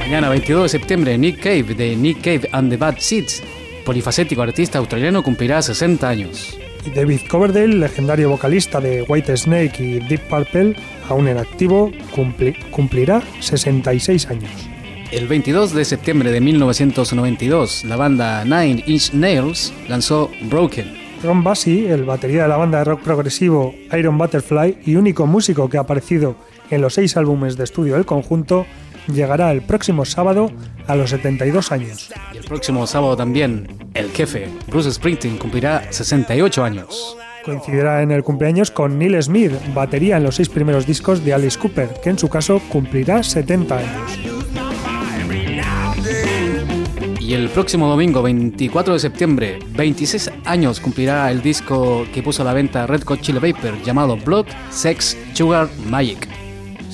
Mañana 0.00 0.28
22 0.28 0.62
de 0.64 0.68
septiembre, 0.68 1.18
Nick 1.18 1.40
Cave, 1.40 1.74
de 1.74 1.96
Nick 1.96 2.20
Cave 2.20 2.48
and 2.52 2.70
the 2.70 2.76
Bad 2.76 2.98
Seeds, 2.98 3.42
polifacético 3.84 4.42
artista 4.42 4.78
australiano, 4.78 5.22
cumplirá 5.22 5.62
60 5.62 6.08
años. 6.08 6.58
Y 6.86 6.90
David 6.90 7.20
Coverdale, 7.28 7.74
legendario 7.74 8.30
vocalista 8.30 8.80
de 8.80 9.02
White 9.02 9.36
Snake 9.36 9.74
y 9.82 9.98
Deep 10.08 10.20
Purple, 10.28 10.76
aún 11.08 11.26
en 11.28 11.38
activo, 11.38 11.90
cumpli- 12.14 12.56
cumplirá 12.70 13.22
66 13.40 14.26
años. 14.30 14.50
El 15.12 15.28
22 15.28 15.72
de 15.74 15.84
septiembre 15.84 16.30
de 16.30 16.40
1992, 16.40 17.84
la 17.84 17.96
banda 17.96 18.44
Nine 18.44 18.82
Inch 18.86 19.12
Nails 19.12 19.72
lanzó 19.88 20.30
Broken. 20.50 21.06
Ron 21.22 21.42
Bassi, 21.42 21.86
el 21.86 22.04
batería 22.04 22.42
de 22.42 22.48
la 22.48 22.56
banda 22.56 22.78
de 22.78 22.84
rock 22.84 23.00
progresivo 23.02 23.74
Iron 23.96 24.18
Butterfly 24.18 24.78
y 24.84 24.96
único 24.96 25.26
músico 25.26 25.68
que 25.68 25.78
ha 25.78 25.80
aparecido 25.80 26.36
en 26.70 26.82
los 26.82 26.94
seis 26.94 27.16
álbumes 27.16 27.56
de 27.56 27.64
estudio 27.64 27.94
del 27.94 28.04
conjunto, 28.04 28.66
llegará 29.08 29.52
el 29.52 29.62
próximo 29.62 30.04
sábado 30.04 30.50
a 30.86 30.96
los 30.96 31.10
72 31.10 31.72
años. 31.72 32.10
Y 32.32 32.38
el 32.38 32.44
próximo 32.44 32.86
sábado 32.86 33.16
también, 33.16 33.66
el 33.94 34.10
jefe, 34.10 34.48
Bruce 34.66 34.92
Springsteen, 34.92 35.38
cumplirá 35.38 35.90
68 35.90 36.64
años. 36.64 37.16
Coincidirá 37.44 38.02
en 38.02 38.10
el 38.10 38.24
cumpleaños 38.24 38.70
con 38.70 38.98
Neil 38.98 39.22
Smith, 39.22 39.52
batería 39.72 40.16
en 40.16 40.24
los 40.24 40.34
seis 40.34 40.48
primeros 40.48 40.86
discos 40.86 41.24
de 41.24 41.32
Alice 41.32 41.58
Cooper, 41.58 41.88
que 42.02 42.10
en 42.10 42.18
su 42.18 42.28
caso 42.28 42.60
cumplirá 42.68 43.22
70 43.22 43.78
años. 43.78 44.18
Y 47.26 47.34
el 47.34 47.48
próximo 47.48 47.88
domingo, 47.88 48.22
24 48.22 48.94
de 48.94 49.00
septiembre, 49.00 49.58
26 49.70 50.30
años 50.44 50.78
cumplirá 50.78 51.28
el 51.32 51.42
disco 51.42 52.06
que 52.14 52.22
puso 52.22 52.42
a 52.42 52.44
la 52.44 52.52
venta 52.52 52.86
Red 52.86 53.02
Hot 53.02 53.20
Chili 53.20 53.40
Paper 53.40 53.82
llamado 53.82 54.16
Blood, 54.16 54.46
Sex, 54.70 55.16
Sugar, 55.34 55.68
Magic. 55.88 56.28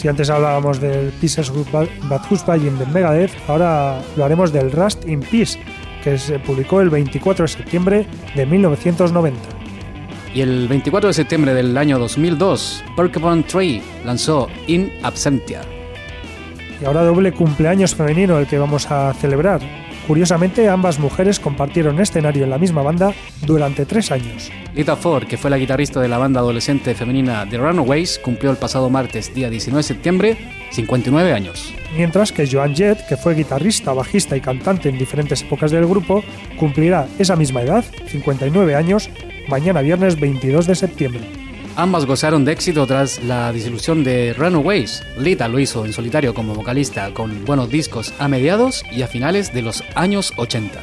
Si 0.03 0.09
antes 0.09 0.31
hablábamos 0.31 0.81
del 0.81 1.13
Pieces 1.13 1.53
Bad 1.71 1.87
Buying 2.29 2.77
de 2.77 2.87
Megadeth, 2.87 3.31
ahora 3.47 4.03
lo 4.17 4.25
haremos 4.25 4.53
del 4.53 4.73
Rust 4.73 5.07
in 5.07 5.21
Peace, 5.21 5.61
que 6.03 6.19
se 6.19 6.41
publicó 6.41 6.81
el 6.81 6.91
24 6.91 7.45
de 7.45 7.49
septiembre 7.49 8.07
de 8.35 8.45
1990. 8.45 9.39
Y 10.35 10.41
el 10.41 10.67
24 10.67 11.07
de 11.07 11.15
septiembre 11.15 11.55
del 11.55 11.79
año 11.79 12.01
2002, 12.01 12.83
Porcupine 12.97 13.45
Tree 13.45 13.81
lanzó 14.05 14.49
In 14.67 14.93
Absentia. 15.05 15.61
Y 16.81 16.85
ahora 16.85 17.05
doble 17.05 17.31
cumpleaños 17.31 17.95
femenino 17.95 18.41
el 18.41 18.49
que 18.49 18.59
vamos 18.59 18.91
a 18.91 19.15
celebrar. 19.15 19.61
Curiosamente, 20.07 20.69
ambas 20.69 20.99
mujeres 20.99 21.39
compartieron 21.39 22.01
escenario 22.01 22.45
en 22.45 22.51
la 22.51 22.59
misma 22.59 22.83
banda 22.83 23.13
durante 23.47 23.87
tres 23.87 24.11
años. 24.11 24.51
Lita 24.75 24.97
Ford, 24.97 25.27
que 25.27 25.37
fue 25.37 25.51
la 25.51 25.59
guitarrista 25.59 26.01
de 26.01 26.09
la 26.09 26.19
banda 26.19 26.41
adolescente 26.41 26.95
femenina 26.95 27.47
The 27.49 27.59
Runaways, 27.59 28.19
cumplió 28.19 28.51
el 28.51 28.57
pasado 28.57 28.91
martes, 28.91 29.33
día 29.35 29.49
19 29.49 29.79
de 29.79 29.83
septiembre, 29.83 30.37
59 30.71 31.33
años. 31.33 31.73
Mientras 31.97 32.33
que 32.33 32.49
Joan 32.51 32.75
Jett, 32.75 33.07
que 33.07 33.17
fue 33.17 33.35
guitarrista, 33.35 33.93
bajista 33.93 34.37
y 34.37 34.41
cantante 34.41 34.89
en 34.89 34.99
diferentes 34.99 35.43
épocas 35.43 35.71
del 35.71 35.87
grupo, 35.87 36.25
cumplirá 36.59 37.07
esa 37.19 37.37
misma 37.37 37.63
edad, 37.63 37.85
59 38.09 38.75
años, 38.75 39.11
mañana 39.49 39.83
viernes 39.83 40.19
22 40.19 40.67
de 40.67 40.75
septiembre. 40.75 41.42
Ambas 41.75 42.05
gozaron 42.05 42.45
de 42.45 42.53
éxito 42.53 42.87
tras 42.87 43.25
la 43.25 43.51
disolución 43.51 44.05
de 44.05 44.35
Runaways. 44.35 45.03
Lita 45.17 45.49
lo 45.49 45.59
hizo 45.59 45.87
en 45.87 45.95
solitario 45.95 46.35
como 46.35 46.55
vocalista 46.55 47.15
con 47.15 47.47
buenos 47.47 47.71
discos 47.71 48.13
a 48.19 48.29
mediados 48.29 48.85
y 48.93 49.01
a 49.01 49.07
finales 49.07 49.55
de 49.55 49.63
los 49.63 49.83
años 49.95 50.35
80. 50.37 50.79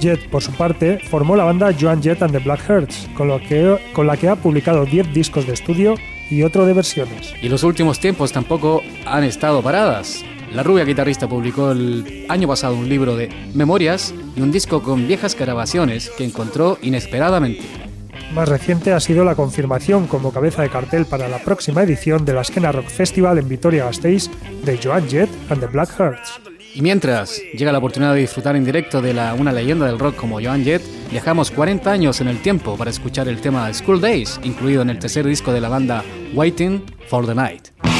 Jett, 0.00 0.28
por 0.30 0.42
su 0.42 0.50
parte, 0.52 0.98
formó 1.08 1.36
la 1.36 1.44
banda 1.44 1.72
Joan 1.78 2.02
Jett 2.02 2.22
and 2.22 2.32
the 2.32 2.40
Blackhearts, 2.40 3.08
con, 3.14 3.28
lo 3.28 3.38
que, 3.38 3.78
con 3.92 4.08
la 4.08 4.16
que 4.16 4.28
ha 4.28 4.34
publicado 4.34 4.84
10 4.84 5.14
discos 5.14 5.46
de 5.46 5.52
estudio 5.52 5.94
y 6.28 6.42
otro 6.42 6.66
de 6.66 6.72
versiones. 6.72 7.32
Y 7.40 7.48
los 7.48 7.62
últimos 7.62 8.00
tiempos 8.00 8.32
tampoco 8.32 8.82
han 9.06 9.22
estado 9.22 9.62
paradas. 9.62 10.24
La 10.52 10.64
rubia 10.64 10.84
guitarrista 10.84 11.28
publicó 11.28 11.70
el 11.70 12.26
año 12.28 12.48
pasado 12.48 12.74
un 12.74 12.88
libro 12.88 13.14
de 13.14 13.28
memorias 13.54 14.12
y 14.36 14.40
un 14.40 14.50
disco 14.50 14.82
con 14.82 15.06
viejas 15.06 15.36
grabaciones 15.38 16.10
que 16.10 16.24
encontró 16.24 16.78
inesperadamente. 16.82 17.91
Más 18.32 18.48
reciente 18.48 18.92
ha 18.92 19.00
sido 19.00 19.24
la 19.24 19.34
confirmación 19.34 20.06
como 20.06 20.32
cabeza 20.32 20.62
de 20.62 20.70
cartel 20.70 21.04
para 21.06 21.28
la 21.28 21.38
próxima 21.38 21.82
edición 21.82 22.24
de 22.24 22.32
la 22.32 22.40
Esquena 22.42 22.72
Rock 22.72 22.86
Festival 22.86 23.38
en 23.38 23.48
Vitoria-Gasteiz 23.48 24.30
de 24.64 24.78
Joan 24.82 25.08
Jett 25.08 25.30
and 25.50 25.60
the 25.60 25.66
Blackhearts. 25.66 26.40
Y 26.74 26.80
mientras 26.80 27.38
llega 27.52 27.72
la 27.72 27.78
oportunidad 27.78 28.14
de 28.14 28.20
disfrutar 28.20 28.56
en 28.56 28.64
directo 28.64 29.02
de 29.02 29.12
una 29.38 29.52
leyenda 29.52 29.86
del 29.86 29.98
rock 29.98 30.16
como 30.16 30.40
Joan 30.40 30.64
Jett, 30.64 30.82
viajamos 31.10 31.50
40 31.50 31.90
años 31.90 32.20
en 32.22 32.28
el 32.28 32.40
tiempo 32.40 32.78
para 32.78 32.90
escuchar 32.90 33.28
el 33.28 33.40
tema 33.42 33.72
School 33.74 34.00
Days, 34.00 34.40
incluido 34.42 34.80
en 34.80 34.88
el 34.88 34.98
tercer 34.98 35.26
disco 35.26 35.52
de 35.52 35.60
la 35.60 35.68
banda 35.68 36.02
Waiting 36.32 36.82
for 37.10 37.26
the 37.26 37.34
Night. 37.34 37.91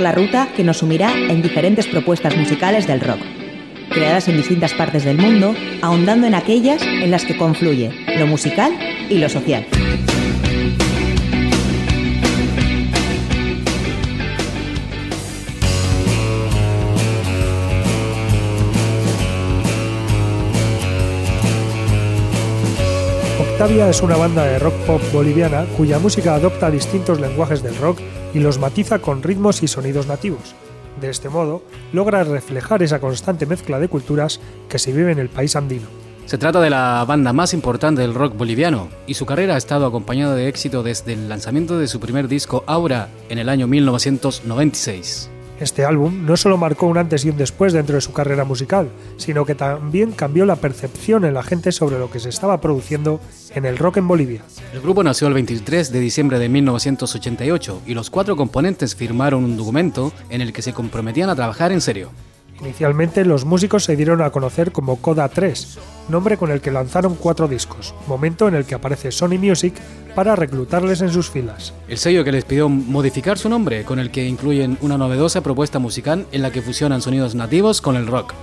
La 0.00 0.12
ruta 0.12 0.48
que 0.56 0.64
nos 0.64 0.78
sumirá 0.78 1.12
en 1.12 1.42
diferentes 1.42 1.86
propuestas 1.86 2.36
musicales 2.36 2.86
del 2.86 3.00
rock, 3.00 3.20
creadas 3.90 4.28
en 4.28 4.36
distintas 4.36 4.72
partes 4.74 5.04
del 5.04 5.18
mundo, 5.18 5.54
ahondando 5.82 6.26
en 6.26 6.34
aquellas 6.34 6.82
en 6.82 7.10
las 7.10 7.24
que 7.24 7.36
confluye 7.36 7.92
lo 8.18 8.26
musical 8.26 8.72
y 9.08 9.18
lo 9.18 9.28
social. 9.28 9.66
Octavia 23.60 23.90
es 23.90 24.00
una 24.00 24.16
banda 24.16 24.44
de 24.44 24.58
rock 24.58 24.72
pop 24.86 25.02
boliviana 25.12 25.66
cuya 25.76 25.98
música 25.98 26.34
adopta 26.34 26.70
distintos 26.70 27.20
lenguajes 27.20 27.62
del 27.62 27.76
rock 27.76 28.00
y 28.34 28.40
los 28.40 28.58
matiza 28.58 28.98
con 28.98 29.22
ritmos 29.22 29.62
y 29.62 29.68
sonidos 29.68 30.06
nativos. 30.06 30.54
De 31.00 31.10
este 31.10 31.28
modo, 31.28 31.62
logra 31.92 32.24
reflejar 32.24 32.82
esa 32.82 33.00
constante 33.00 33.46
mezcla 33.46 33.78
de 33.78 33.88
culturas 33.88 34.40
que 34.68 34.78
se 34.78 34.92
vive 34.92 35.12
en 35.12 35.18
el 35.18 35.28
país 35.28 35.56
andino. 35.56 35.86
Se 36.26 36.38
trata 36.38 36.60
de 36.60 36.70
la 36.70 37.04
banda 37.08 37.32
más 37.32 37.54
importante 37.54 38.02
del 38.02 38.14
rock 38.14 38.36
boliviano 38.36 38.88
y 39.06 39.14
su 39.14 39.26
carrera 39.26 39.54
ha 39.54 39.58
estado 39.58 39.86
acompañada 39.86 40.36
de 40.36 40.46
éxito 40.46 40.82
desde 40.82 41.14
el 41.14 41.28
lanzamiento 41.28 41.78
de 41.78 41.88
su 41.88 41.98
primer 41.98 42.28
disco 42.28 42.62
Aura 42.66 43.08
en 43.28 43.38
el 43.38 43.48
año 43.48 43.66
1996. 43.66 45.30
Este 45.60 45.84
álbum 45.84 46.24
no 46.24 46.38
solo 46.38 46.56
marcó 46.56 46.86
un 46.86 46.96
antes 46.96 47.26
y 47.26 47.28
un 47.28 47.36
después 47.36 47.74
dentro 47.74 47.94
de 47.94 48.00
su 48.00 48.14
carrera 48.14 48.44
musical, 48.44 48.88
sino 49.18 49.44
que 49.44 49.54
también 49.54 50.12
cambió 50.12 50.46
la 50.46 50.56
percepción 50.56 51.26
en 51.26 51.34
la 51.34 51.42
gente 51.42 51.70
sobre 51.70 51.98
lo 51.98 52.10
que 52.10 52.18
se 52.18 52.30
estaba 52.30 52.62
produciendo 52.62 53.20
en 53.54 53.66
el 53.66 53.76
rock 53.76 53.98
en 53.98 54.08
Bolivia. 54.08 54.42
El 54.72 54.80
grupo 54.80 55.04
nació 55.04 55.28
el 55.28 55.34
23 55.34 55.92
de 55.92 56.00
diciembre 56.00 56.38
de 56.38 56.48
1988 56.48 57.82
y 57.86 57.92
los 57.92 58.08
cuatro 58.08 58.36
componentes 58.36 58.96
firmaron 58.96 59.44
un 59.44 59.58
documento 59.58 60.14
en 60.30 60.40
el 60.40 60.54
que 60.54 60.62
se 60.62 60.72
comprometían 60.72 61.28
a 61.28 61.36
trabajar 61.36 61.72
en 61.72 61.82
serio. 61.82 62.10
Inicialmente 62.58 63.26
los 63.26 63.44
músicos 63.44 63.84
se 63.84 63.96
dieron 63.96 64.22
a 64.22 64.30
conocer 64.30 64.72
como 64.72 64.96
Coda 64.96 65.28
3, 65.28 65.78
nombre 66.10 66.36
con 66.36 66.50
el 66.50 66.60
que 66.60 66.70
lanzaron 66.70 67.14
cuatro 67.14 67.48
discos, 67.48 67.94
momento 68.06 68.48
en 68.48 68.54
el 68.54 68.64
que 68.64 68.74
aparece 68.74 69.12
Sony 69.12 69.38
Music 69.38 69.74
para 70.14 70.36
reclutarles 70.36 71.00
en 71.00 71.10
sus 71.10 71.30
filas. 71.30 71.72
El 71.88 71.98
sello 71.98 72.24
que 72.24 72.32
les 72.32 72.44
pidió 72.44 72.68
modificar 72.68 73.38
su 73.38 73.48
nombre, 73.48 73.84
con 73.84 73.98
el 73.98 74.10
que 74.10 74.26
incluyen 74.26 74.76
una 74.80 74.98
novedosa 74.98 75.42
propuesta 75.42 75.78
musical 75.78 76.26
en 76.32 76.42
la 76.42 76.50
que 76.50 76.62
fusionan 76.62 77.02
sonidos 77.02 77.34
nativos 77.34 77.80
con 77.80 77.96
el 77.96 78.06
rock. 78.06 78.34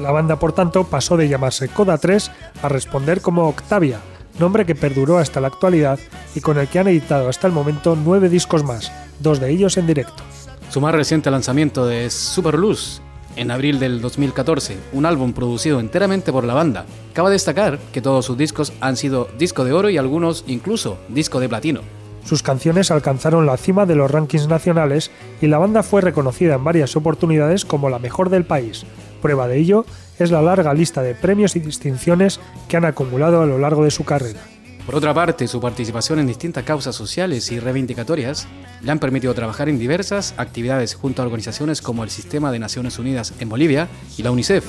La 0.00 0.10
banda, 0.10 0.38
por 0.38 0.52
tanto, 0.52 0.84
pasó 0.84 1.16
de 1.16 1.28
llamarse 1.28 1.68
Coda 1.68 1.98
3 1.98 2.30
a 2.62 2.68
responder 2.68 3.20
como 3.20 3.48
Octavia, 3.48 4.00
nombre 4.38 4.66
que 4.66 4.74
perduró 4.74 5.18
hasta 5.18 5.40
la 5.40 5.48
actualidad 5.48 5.98
y 6.34 6.40
con 6.40 6.58
el 6.58 6.68
que 6.68 6.78
han 6.78 6.88
editado 6.88 7.28
hasta 7.28 7.46
el 7.46 7.52
momento 7.52 7.96
nueve 8.02 8.28
discos 8.28 8.64
más, 8.64 8.90
dos 9.20 9.40
de 9.40 9.50
ellos 9.50 9.76
en 9.76 9.86
directo. 9.86 10.22
Su 10.70 10.80
más 10.80 10.94
reciente 10.94 11.30
lanzamiento 11.30 11.90
es 11.90 12.14
Super 12.14 12.54
Luz, 12.58 13.02
en 13.36 13.50
abril 13.50 13.78
del 13.78 14.00
2014, 14.00 14.76
un 14.92 15.06
álbum 15.06 15.32
producido 15.32 15.80
enteramente 15.80 16.32
por 16.32 16.44
la 16.44 16.54
banda. 16.54 16.86
Cabe 17.12 17.30
destacar 17.30 17.78
que 17.92 18.02
todos 18.02 18.24
sus 18.26 18.36
discos 18.36 18.72
han 18.80 18.96
sido 18.96 19.28
disco 19.38 19.64
de 19.64 19.72
oro 19.72 19.90
y 19.90 19.98
algunos 19.98 20.44
incluso 20.46 20.98
disco 21.08 21.40
de 21.40 21.48
platino. 21.48 21.80
Sus 22.24 22.42
canciones 22.42 22.90
alcanzaron 22.90 23.46
la 23.46 23.56
cima 23.56 23.84
de 23.84 23.96
los 23.96 24.10
rankings 24.10 24.48
nacionales 24.48 25.10
y 25.40 25.48
la 25.48 25.58
banda 25.58 25.82
fue 25.82 26.00
reconocida 26.00 26.54
en 26.54 26.64
varias 26.64 26.94
oportunidades 26.94 27.64
como 27.64 27.90
la 27.90 27.98
mejor 27.98 28.30
del 28.30 28.44
país. 28.44 28.84
Prueba 29.20 29.48
de 29.48 29.58
ello 29.58 29.84
es 30.18 30.30
la 30.30 30.42
larga 30.42 30.72
lista 30.74 31.02
de 31.02 31.14
premios 31.14 31.56
y 31.56 31.60
distinciones 31.60 32.40
que 32.68 32.76
han 32.76 32.84
acumulado 32.84 33.42
a 33.42 33.46
lo 33.46 33.58
largo 33.58 33.84
de 33.84 33.90
su 33.90 34.04
carrera. 34.04 34.40
Por 34.86 34.96
otra 34.96 35.14
parte, 35.14 35.46
su 35.46 35.60
participación 35.60 36.18
en 36.18 36.26
distintas 36.26 36.64
causas 36.64 36.96
sociales 36.96 37.50
y 37.52 37.60
reivindicatorias 37.60 38.48
le 38.82 38.90
han 38.90 38.98
permitido 38.98 39.32
trabajar 39.32 39.68
en 39.68 39.78
diversas 39.78 40.34
actividades 40.36 40.94
junto 40.94 41.22
a 41.22 41.24
organizaciones 41.24 41.80
como 41.80 42.02
el 42.02 42.10
Sistema 42.10 42.50
de 42.50 42.58
Naciones 42.58 42.98
Unidas 42.98 43.32
en 43.38 43.48
Bolivia 43.48 43.88
y 44.18 44.22
la 44.24 44.32
UNICEF, 44.32 44.64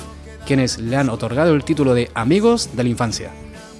quienes 0.46 0.78
le 0.78 0.96
han 0.96 1.08
otorgado 1.10 1.52
el 1.54 1.64
título 1.64 1.94
de 1.94 2.10
Amigos 2.14 2.70
de 2.76 2.84
la 2.84 2.88
Infancia. 2.90 3.30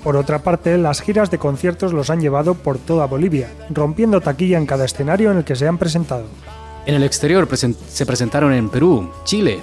Por 0.02 0.16
otra 0.16 0.40
parte, 0.40 0.76
las 0.76 1.00
giras 1.00 1.30
de 1.30 1.38
conciertos 1.38 1.92
los 1.92 2.10
han 2.10 2.20
llevado 2.20 2.54
por 2.54 2.78
toda 2.78 3.06
Bolivia, 3.06 3.50
rompiendo 3.70 4.20
taquilla 4.20 4.58
en 4.58 4.66
cada 4.66 4.84
escenario 4.84 5.30
en 5.30 5.38
el 5.38 5.44
que 5.44 5.56
se 5.56 5.68
han 5.68 5.78
presentado. 5.78 6.26
En 6.84 6.94
el 6.96 7.04
exterior 7.04 7.48
presen- 7.48 7.76
se 7.88 8.04
presentaron 8.04 8.52
en 8.52 8.68
Perú, 8.68 9.10
Chile, 9.24 9.60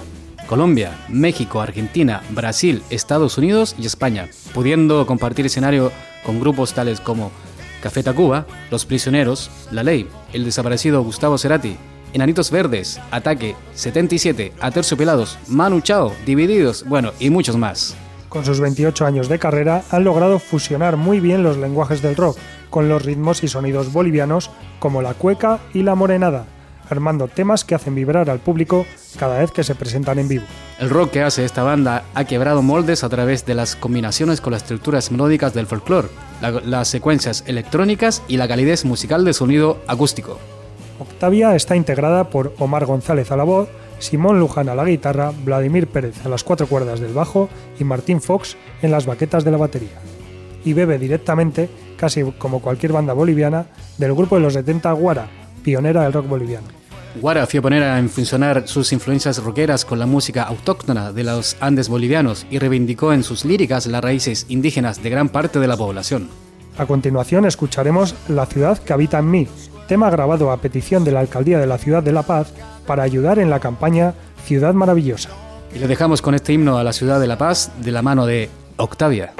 Colombia, 0.52 0.92
México, 1.08 1.62
Argentina, 1.62 2.20
Brasil, 2.28 2.82
Estados 2.90 3.38
Unidos 3.38 3.74
y 3.78 3.86
España, 3.86 4.28
pudiendo 4.52 5.06
compartir 5.06 5.46
escenario 5.46 5.90
con 6.26 6.40
grupos 6.40 6.74
tales 6.74 7.00
como 7.00 7.30
Café 7.82 8.02
Tacuba, 8.02 8.44
Los 8.70 8.84
Prisioneros, 8.84 9.50
La 9.70 9.82
Ley, 9.82 10.06
El 10.34 10.44
Desaparecido 10.44 11.02
Gustavo 11.02 11.38
Cerati, 11.38 11.78
Enanitos 12.12 12.50
Verdes, 12.50 13.00
Ataque, 13.10 13.56
77, 13.72 14.52
Aterciopelados, 14.60 15.38
Manu 15.48 15.80
Chao, 15.80 16.12
Divididos, 16.26 16.84
bueno, 16.86 17.12
y 17.18 17.30
muchos 17.30 17.56
más. 17.56 17.96
Con 18.28 18.44
sus 18.44 18.60
28 18.60 19.06
años 19.06 19.30
de 19.30 19.38
carrera 19.38 19.82
han 19.90 20.04
logrado 20.04 20.38
fusionar 20.38 20.98
muy 20.98 21.18
bien 21.18 21.42
los 21.42 21.56
lenguajes 21.56 22.02
del 22.02 22.14
rock 22.14 22.36
con 22.68 22.90
los 22.90 23.02
ritmos 23.02 23.42
y 23.42 23.48
sonidos 23.48 23.90
bolivianos 23.90 24.50
como 24.80 25.00
la 25.00 25.14
cueca 25.14 25.60
y 25.72 25.82
la 25.82 25.94
morenada, 25.94 26.44
armando 26.92 27.26
temas 27.28 27.64
que 27.64 27.74
hacen 27.74 27.94
vibrar 27.94 28.30
al 28.30 28.38
público 28.38 28.86
cada 29.18 29.38
vez 29.40 29.50
que 29.50 29.64
se 29.64 29.74
presentan 29.74 30.18
en 30.20 30.28
vivo. 30.28 30.44
El 30.78 30.90
rock 30.90 31.10
que 31.10 31.22
hace 31.22 31.44
esta 31.44 31.62
banda 31.64 32.04
ha 32.14 32.24
quebrado 32.24 32.62
moldes 32.62 33.02
a 33.04 33.08
través 33.08 33.44
de 33.46 33.54
las 33.54 33.74
combinaciones 33.76 34.40
con 34.40 34.52
las 34.52 34.62
estructuras 34.62 35.10
melódicas 35.10 35.52
del 35.54 35.66
folclore, 35.66 36.08
la- 36.40 36.50
las 36.64 36.88
secuencias 36.88 37.42
electrónicas 37.46 38.22
y 38.28 38.36
la 38.36 38.46
calidez 38.48 38.84
musical 38.84 39.24
de 39.24 39.32
sonido 39.32 39.78
acústico. 39.88 40.38
Octavia 40.98 41.56
está 41.56 41.74
integrada 41.76 42.30
por 42.30 42.54
Omar 42.58 42.86
González 42.86 43.32
a 43.32 43.36
la 43.36 43.44
voz, 43.44 43.68
Simón 43.98 44.38
Luján 44.40 44.68
a 44.68 44.74
la 44.74 44.84
guitarra, 44.84 45.32
Vladimir 45.44 45.86
Pérez 45.86 46.24
a 46.24 46.28
las 46.28 46.44
cuatro 46.44 46.66
cuerdas 46.66 47.00
del 47.00 47.12
bajo 47.12 47.48
y 47.78 47.84
Martín 47.84 48.20
Fox 48.20 48.56
en 48.82 48.90
las 48.90 49.06
baquetas 49.06 49.44
de 49.44 49.50
la 49.50 49.56
batería. 49.58 49.98
Y 50.64 50.72
bebe 50.74 50.98
directamente, 50.98 51.68
casi 51.96 52.22
como 52.38 52.60
cualquier 52.60 52.92
banda 52.92 53.12
boliviana, 53.12 53.66
del 53.98 54.14
grupo 54.14 54.36
de 54.36 54.42
los 54.42 54.52
70 54.54 54.92
Guara, 54.92 55.26
pionera 55.64 56.02
del 56.02 56.12
rock 56.12 56.28
boliviano. 56.28 56.66
Guara 57.14 57.46
fue 57.46 57.60
poner 57.60 57.82
a 57.82 58.02
funcionar 58.08 58.66
sus 58.66 58.92
influencias 58.92 59.42
rockeras 59.42 59.84
con 59.84 59.98
la 59.98 60.06
música 60.06 60.44
autóctona 60.44 61.12
de 61.12 61.24
los 61.24 61.56
Andes 61.60 61.88
bolivianos 61.88 62.46
y 62.50 62.58
reivindicó 62.58 63.12
en 63.12 63.22
sus 63.22 63.44
líricas 63.44 63.86
las 63.86 64.02
raíces 64.02 64.46
indígenas 64.48 65.02
de 65.02 65.10
gran 65.10 65.28
parte 65.28 65.58
de 65.58 65.68
la 65.68 65.76
población. 65.76 66.30
A 66.78 66.86
continuación 66.86 67.44
escucharemos 67.44 68.14
La 68.28 68.46
ciudad 68.46 68.78
que 68.78 68.94
habita 68.94 69.18
en 69.18 69.30
mí, 69.30 69.46
tema 69.88 70.08
grabado 70.10 70.50
a 70.50 70.56
petición 70.56 71.04
de 71.04 71.12
la 71.12 71.20
Alcaldía 71.20 71.58
de 71.58 71.66
la 71.66 71.76
Ciudad 71.76 72.02
de 72.02 72.12
La 72.12 72.22
Paz 72.22 72.54
para 72.86 73.02
ayudar 73.02 73.38
en 73.38 73.50
la 73.50 73.60
campaña 73.60 74.14
Ciudad 74.46 74.72
Maravillosa. 74.72 75.28
Y 75.74 75.78
le 75.78 75.88
dejamos 75.88 76.22
con 76.22 76.34
este 76.34 76.54
himno 76.54 76.78
a 76.78 76.84
la 76.84 76.94
ciudad 76.94 77.20
de 77.20 77.26
La 77.26 77.36
Paz 77.36 77.72
de 77.82 77.92
la 77.92 78.00
mano 78.00 78.24
de 78.24 78.48
Octavia. 78.78 79.34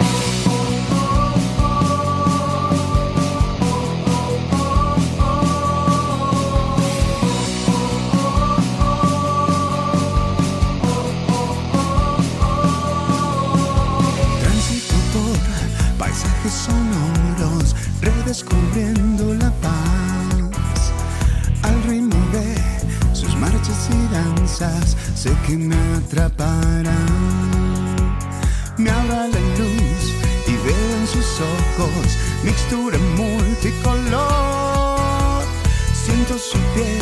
Siento 36.53 36.69
su 36.69 37.02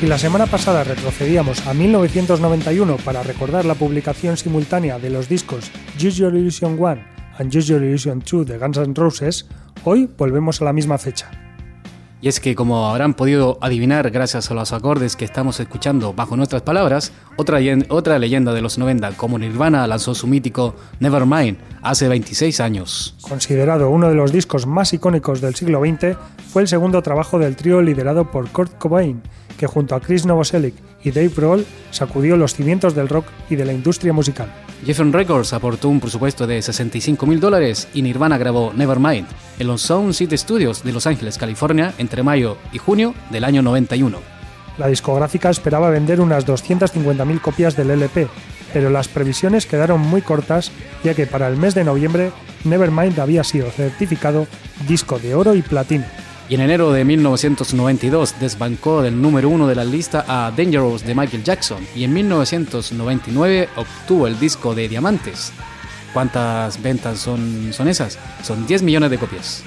Si 0.00 0.06
la 0.06 0.16
semana 0.16 0.46
pasada 0.46 0.82
retrocedíamos 0.82 1.66
a 1.66 1.74
1991 1.74 2.96
para 3.04 3.22
recordar 3.22 3.66
la 3.66 3.74
publicación 3.74 4.38
simultánea 4.38 4.98
de 4.98 5.10
los 5.10 5.28
discos 5.28 5.70
Use 5.96 6.12
Your 6.12 6.34
Illusion 6.34 6.78
1 6.78 6.96
and 7.38 7.54
Use 7.54 7.70
Your 7.70 7.82
Illusion 7.82 8.22
2 8.24 8.46
de 8.46 8.56
Guns 8.56 8.78
N' 8.78 8.94
Roses, 8.94 9.46
hoy 9.84 10.08
volvemos 10.16 10.62
a 10.62 10.64
la 10.64 10.72
misma 10.72 10.96
fecha. 10.96 11.30
Y 12.22 12.28
es 12.28 12.40
que 12.40 12.54
como 12.54 12.88
habrán 12.88 13.12
podido 13.12 13.58
adivinar 13.60 14.10
gracias 14.10 14.50
a 14.50 14.54
los 14.54 14.72
acordes 14.72 15.16
que 15.16 15.26
estamos 15.26 15.60
escuchando 15.60 16.14
bajo 16.14 16.34
nuestras 16.34 16.62
palabras, 16.62 17.12
otra, 17.36 17.58
otra 17.90 18.18
leyenda 18.18 18.54
de 18.54 18.62
los 18.62 18.78
90 18.78 19.12
como 19.18 19.38
Nirvana 19.38 19.86
lanzó 19.86 20.14
su 20.14 20.26
mítico 20.26 20.76
Nevermind 21.00 21.58
hace 21.82 22.08
26 22.08 22.60
años. 22.60 23.16
Considerado 23.20 23.90
uno 23.90 24.08
de 24.08 24.14
los 24.14 24.32
discos 24.32 24.66
más 24.66 24.94
icónicos 24.94 25.42
del 25.42 25.54
siglo 25.54 25.80
XX, 25.80 26.16
fue 26.50 26.62
el 26.62 26.68
segundo 26.68 27.02
trabajo 27.02 27.38
del 27.38 27.54
trío 27.54 27.82
liderado 27.82 28.30
por 28.30 28.48
Kurt 28.48 28.78
Cobain, 28.78 29.22
que 29.60 29.66
junto 29.66 29.94
a 29.94 30.00
Chris 30.00 30.24
Novoselic 30.24 30.74
y 31.04 31.10
Dave 31.10 31.30
Grohl 31.36 31.66
sacudió 31.90 32.38
los 32.38 32.54
cimientos 32.54 32.94
del 32.94 33.10
rock 33.10 33.26
y 33.50 33.56
de 33.56 33.66
la 33.66 33.74
industria 33.74 34.14
musical. 34.14 34.50
Geffen 34.86 35.12
Records 35.12 35.52
aportó 35.52 35.90
un 35.90 36.00
presupuesto 36.00 36.46
de 36.46 36.62
65 36.62 37.26
mil 37.26 37.40
dólares 37.40 37.86
y 37.92 38.00
Nirvana 38.00 38.38
grabó 38.38 38.72
Nevermind 38.72 39.28
en 39.58 39.66
los 39.66 39.82
Sound 39.82 40.14
City 40.14 40.38
Studios 40.38 40.82
de 40.82 40.92
Los 40.92 41.06
Ángeles, 41.06 41.36
California, 41.36 41.92
entre 41.98 42.22
mayo 42.22 42.56
y 42.72 42.78
junio 42.78 43.14
del 43.28 43.44
año 43.44 43.60
91. 43.60 44.18
La 44.78 44.86
discográfica 44.86 45.50
esperaba 45.50 45.90
vender 45.90 46.22
unas 46.22 46.46
250.000 46.46 47.40
copias 47.42 47.76
del 47.76 47.90
LP, 47.90 48.28
pero 48.72 48.88
las 48.88 49.08
previsiones 49.08 49.66
quedaron 49.66 50.00
muy 50.00 50.22
cortas 50.22 50.72
ya 51.04 51.12
que 51.12 51.26
para 51.26 51.48
el 51.48 51.58
mes 51.58 51.74
de 51.74 51.84
noviembre 51.84 52.32
Nevermind 52.64 53.18
había 53.20 53.44
sido 53.44 53.70
certificado 53.70 54.46
disco 54.88 55.18
de 55.18 55.34
oro 55.34 55.54
y 55.54 55.60
platino. 55.60 56.06
Y 56.50 56.56
en 56.56 56.62
enero 56.62 56.90
de 56.90 57.04
1992 57.04 58.34
desbancó 58.40 59.02
del 59.02 59.22
número 59.22 59.48
uno 59.48 59.68
de 59.68 59.76
la 59.76 59.84
lista 59.84 60.24
a 60.26 60.50
Dangerous 60.50 61.04
de 61.04 61.14
Michael 61.14 61.44
Jackson 61.44 61.86
y 61.94 62.02
en 62.02 62.12
1999 62.12 63.68
obtuvo 63.76 64.26
el 64.26 64.36
disco 64.40 64.74
de 64.74 64.88
Diamantes. 64.88 65.52
¿Cuántas 66.12 66.82
ventas 66.82 67.20
son, 67.20 67.72
son 67.72 67.86
esas? 67.86 68.18
Son 68.42 68.66
10 68.66 68.82
millones 68.82 69.10
de 69.12 69.18
copias. 69.18 69.62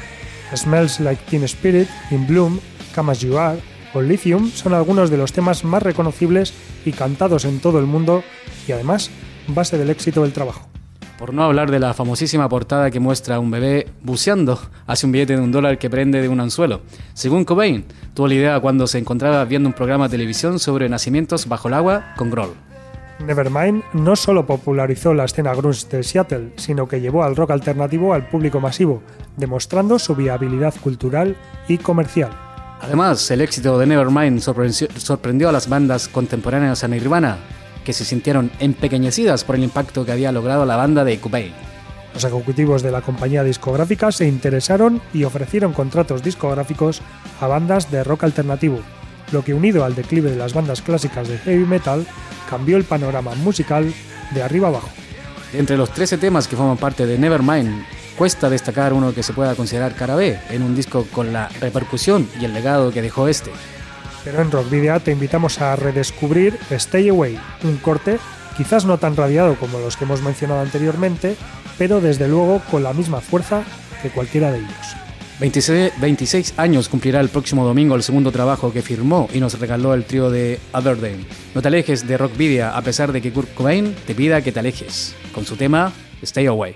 Smells 0.54 1.00
Like 1.00 1.24
Teen 1.30 1.46
Spirit, 1.46 1.88
In 2.12 2.28
Bloom, 2.28 2.60
Come 2.94 3.14
As 3.14 3.22
You 3.22 3.38
Are 3.38 3.62
o 3.94 4.02
Lithium 4.02 4.52
son 4.52 4.74
algunos 4.74 5.10
de 5.10 5.16
los 5.16 5.32
temas 5.32 5.64
más 5.64 5.84
reconocibles 5.84 6.54
y 6.84 6.92
cantados 6.92 7.46
en 7.46 7.62
todo 7.62 7.80
el 7.80 7.86
mundo 7.86 8.26
y 8.68 8.74
además 8.74 9.10
base 9.48 9.78
del 9.78 9.90
éxito 9.90 10.24
del 10.24 10.34
trabajo. 10.34 10.73
Por 11.18 11.34
no 11.34 11.44
hablar 11.44 11.72
de 11.72 11.80
la 11.80 11.94
famosísima 11.94 12.50
portada 12.50 12.92
que 12.92 13.00
muestra 13.00 13.36
a 13.36 13.40
un 13.40 13.52
bebé 13.52 13.88
buceando 14.02 14.60
hacia 14.88 15.06
un 15.08 15.12
billete 15.12 15.36
de 15.36 15.42
un 15.42 15.52
dólar 15.52 15.78
que 15.78 15.90
prende 15.90 16.22
de 16.22 16.28
un 16.28 16.40
anzuelo. 16.40 16.82
Según 17.14 17.46
Cobain, 17.46 17.86
tuvo 18.14 18.28
la 18.28 18.34
idea 18.34 18.60
cuando 18.60 18.88
se 18.88 18.98
encontraba 18.98 19.46
viendo 19.46 19.70
un 19.70 19.74
programa 19.74 20.08
de 20.08 20.12
televisión 20.12 20.60
sobre 20.60 20.90
nacimientos 20.90 21.48
bajo 21.48 21.68
el 21.68 21.76
agua 21.76 22.14
con 22.18 22.30
Grohl. 22.30 22.54
Nevermind 23.26 23.84
no 23.94 24.16
solo 24.16 24.46
popularizó 24.46 25.14
la 25.14 25.26
escena 25.26 25.54
grunge 25.54 25.88
de 25.88 26.04
Seattle, 26.04 26.52
sino 26.58 26.88
que 26.88 27.00
llevó 27.00 27.24
al 27.24 27.36
rock 27.36 27.52
alternativo 27.52 28.14
al 28.14 28.28
público 28.28 28.60
masivo, 28.60 29.02
demostrando 29.38 30.00
su 30.00 30.16
viabilidad 30.16 30.74
cultural 30.82 31.38
y 31.68 31.78
comercial. 31.78 32.32
Además, 32.82 33.32
el 33.32 33.40
éxito 33.40 33.78
de 33.78 33.86
Nevermind 33.86 34.42
sorprendió, 34.42 35.48
a 35.48 35.54
las 35.54 35.70
bandas 35.70 36.10
contemporáneas 36.10 36.84
a 36.84 36.90
Nirvana, 36.90 37.38
que 37.84 37.94
se 37.94 38.06
sintieron 38.06 38.52
empequeñecidas 38.60 39.44
por 39.44 39.56
el 39.56 39.64
impacto 39.64 40.06
que 40.06 40.12
había 40.12 40.32
logrado 40.32 40.66
la 40.66 40.76
banda 40.76 41.04
de 41.04 41.20
Cobain. 41.20 41.54
Los 42.14 42.24
ejecutivos 42.24 42.84
de 42.84 42.92
la 42.92 43.02
compañía 43.02 43.44
discográfica 43.44 44.12
se 44.12 44.28
interesaron 44.28 45.02
y 45.14 45.24
ofrecieron 45.24 45.74
contratos 45.74 46.22
discográficos 46.22 47.02
a 47.42 47.48
bandas 47.48 47.90
de 47.90 48.04
rock 48.04 48.26
alternativo, 48.26 48.80
lo 49.32 49.44
que 49.44 49.54
unido 49.54 49.84
al 49.84 49.96
declive 49.96 50.30
de 50.30 50.38
las 50.38 50.54
bandas 50.54 50.82
clásicas 50.82 51.28
de 51.28 51.40
heavy 51.40 51.66
metal, 51.66 52.06
cambió 52.50 52.78
el 52.78 52.84
panorama 52.84 53.34
musical 53.36 53.92
de 54.32 54.44
arriba 54.44 54.68
abajo. 54.68 54.90
Entre 55.54 55.78
los 55.78 55.92
13 55.92 56.18
temas 56.18 56.48
que 56.48 56.56
forman 56.56 56.78
parte 56.78 57.06
de 57.06 57.18
Nevermind, 57.18 57.84
cuesta 58.18 58.50
destacar 58.50 58.94
uno 58.94 59.14
que 59.14 59.24
se 59.24 59.34
pueda 59.34 59.56
considerar 59.56 59.96
cara 59.96 60.16
B 60.16 60.40
en 60.50 60.64
un 60.64 60.76
disco 60.76 61.06
con 61.12 61.34
la 61.34 61.50
repercusión 61.60 62.28
y 62.40 62.46
el 62.46 62.54
legado 62.54 62.92
que 62.92 63.02
dejó 63.02 63.28
este. 63.28 63.52
Pero 64.24 64.42
en 64.42 64.52
Rock 64.52 64.70
Video 64.70 65.00
te 65.00 65.12
invitamos 65.12 65.60
a 65.62 65.76
redescubrir 65.76 66.58
Stay 66.72 67.10
Away, 67.10 67.40
un 67.64 67.78
corte 67.78 68.20
quizás 68.58 68.86
no 68.86 68.98
tan 68.98 69.16
radiado 69.16 69.56
como 69.56 69.80
los 69.80 69.98
que 69.98 70.06
hemos 70.06 70.22
mencionado 70.22 70.62
anteriormente, 70.62 71.36
pero 71.78 72.02
desde 72.02 72.28
luego 72.28 72.62
con 72.72 72.84
la 72.84 72.94
misma 72.94 73.22
fuerza 73.22 73.64
que 74.02 74.10
cualquiera 74.10 74.52
de 74.52 74.60
ellos. 74.60 74.96
26, 75.40 75.94
26 76.00 76.54
años 76.58 76.88
cumplirá 76.88 77.20
el 77.20 77.30
próximo 77.30 77.66
domingo 77.66 77.96
el 77.96 78.04
segundo 78.04 78.32
trabajo 78.32 78.72
que 78.72 78.82
firmó 78.82 79.28
y 79.34 79.40
nos 79.40 79.60
regaló 79.60 79.94
el 79.94 80.06
trío 80.06 80.30
de 80.30 80.60
Other 80.74 81.00
Day. 81.00 81.26
No 81.56 81.62
te 81.62 81.68
alejes 81.70 82.08
de 82.08 82.18
Rockvidia 82.18 82.78
a 82.78 82.82
pesar 82.82 83.12
de 83.12 83.22
que 83.22 83.34
Kurt 83.34 83.54
Cobain 83.54 83.96
te 84.06 84.16
pida 84.16 84.42
que 84.42 84.52
te 84.52 84.60
alejes, 84.60 85.16
con 85.34 85.46
su 85.46 85.56
tema 85.56 85.92
Stay 86.22 86.46
Away. 86.46 86.76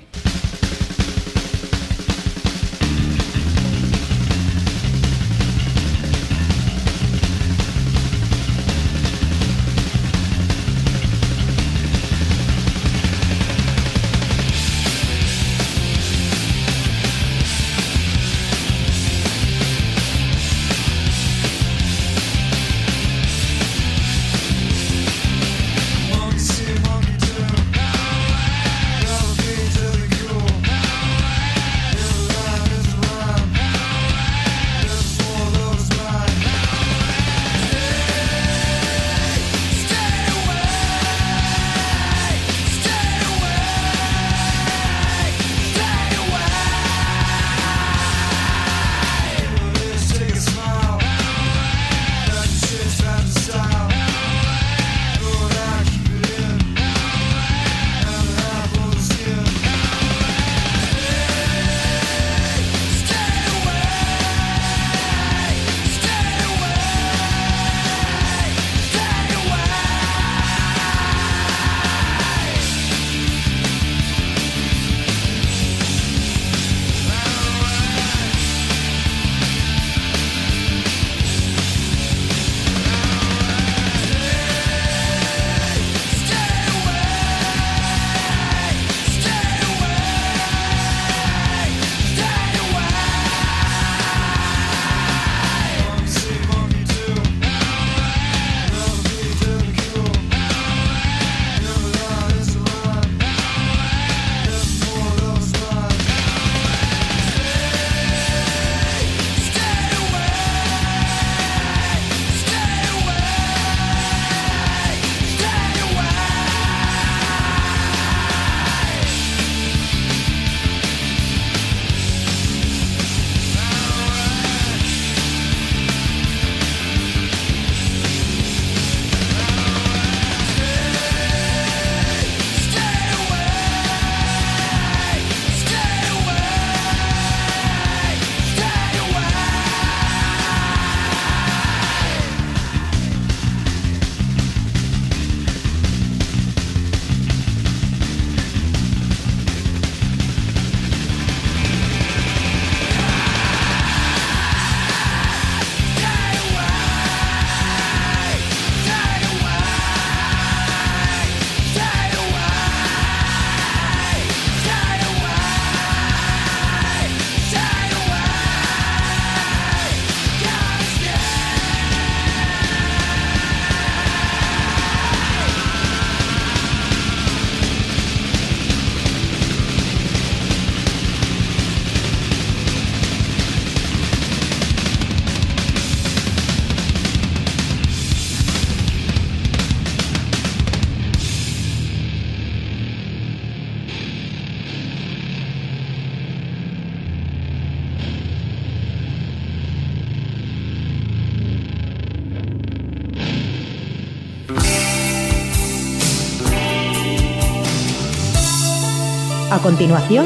Continuación, 209.67 210.25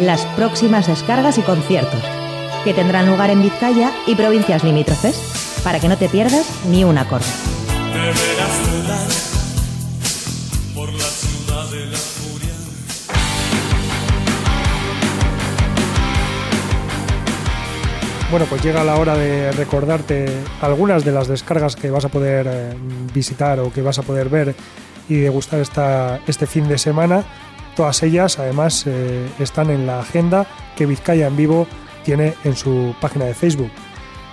las 0.00 0.24
próximas 0.36 0.86
descargas 0.86 1.36
y 1.36 1.42
conciertos, 1.42 2.00
que 2.64 2.72
tendrán 2.72 3.06
lugar 3.06 3.28
en 3.28 3.42
Vizcaya 3.42 3.92
y 4.06 4.14
provincias 4.14 4.64
limítrofes, 4.64 5.60
para 5.62 5.80
que 5.80 5.86
no 5.86 5.98
te 5.98 6.08
pierdas 6.08 6.50
ni 6.70 6.82
un 6.82 6.96
acorde. 6.96 7.26
Bueno, 18.30 18.46
pues 18.48 18.62
llega 18.62 18.82
la 18.82 18.96
hora 18.96 19.14
de 19.14 19.52
recordarte 19.52 20.24
algunas 20.62 21.04
de 21.04 21.12
las 21.12 21.28
descargas 21.28 21.76
que 21.76 21.90
vas 21.90 22.06
a 22.06 22.08
poder 22.08 22.46
eh, 22.48 22.74
visitar 23.12 23.60
o 23.60 23.70
que 23.70 23.82
vas 23.82 23.98
a 23.98 24.02
poder 24.02 24.30
ver 24.30 24.54
y 25.10 25.16
degustar 25.16 25.60
esta, 25.60 26.20
este 26.26 26.46
fin 26.46 26.66
de 26.66 26.78
semana. 26.78 27.24
Todas 27.76 28.02
ellas, 28.02 28.38
además, 28.38 28.84
eh, 28.86 29.28
están 29.38 29.70
en 29.70 29.86
la 29.86 30.00
agenda 30.00 30.46
que 30.76 30.86
Vizcaya 30.86 31.26
en 31.26 31.36
Vivo 31.36 31.66
tiene 32.04 32.34
en 32.44 32.54
su 32.54 32.94
página 33.00 33.24
de 33.24 33.34
Facebook. 33.34 33.70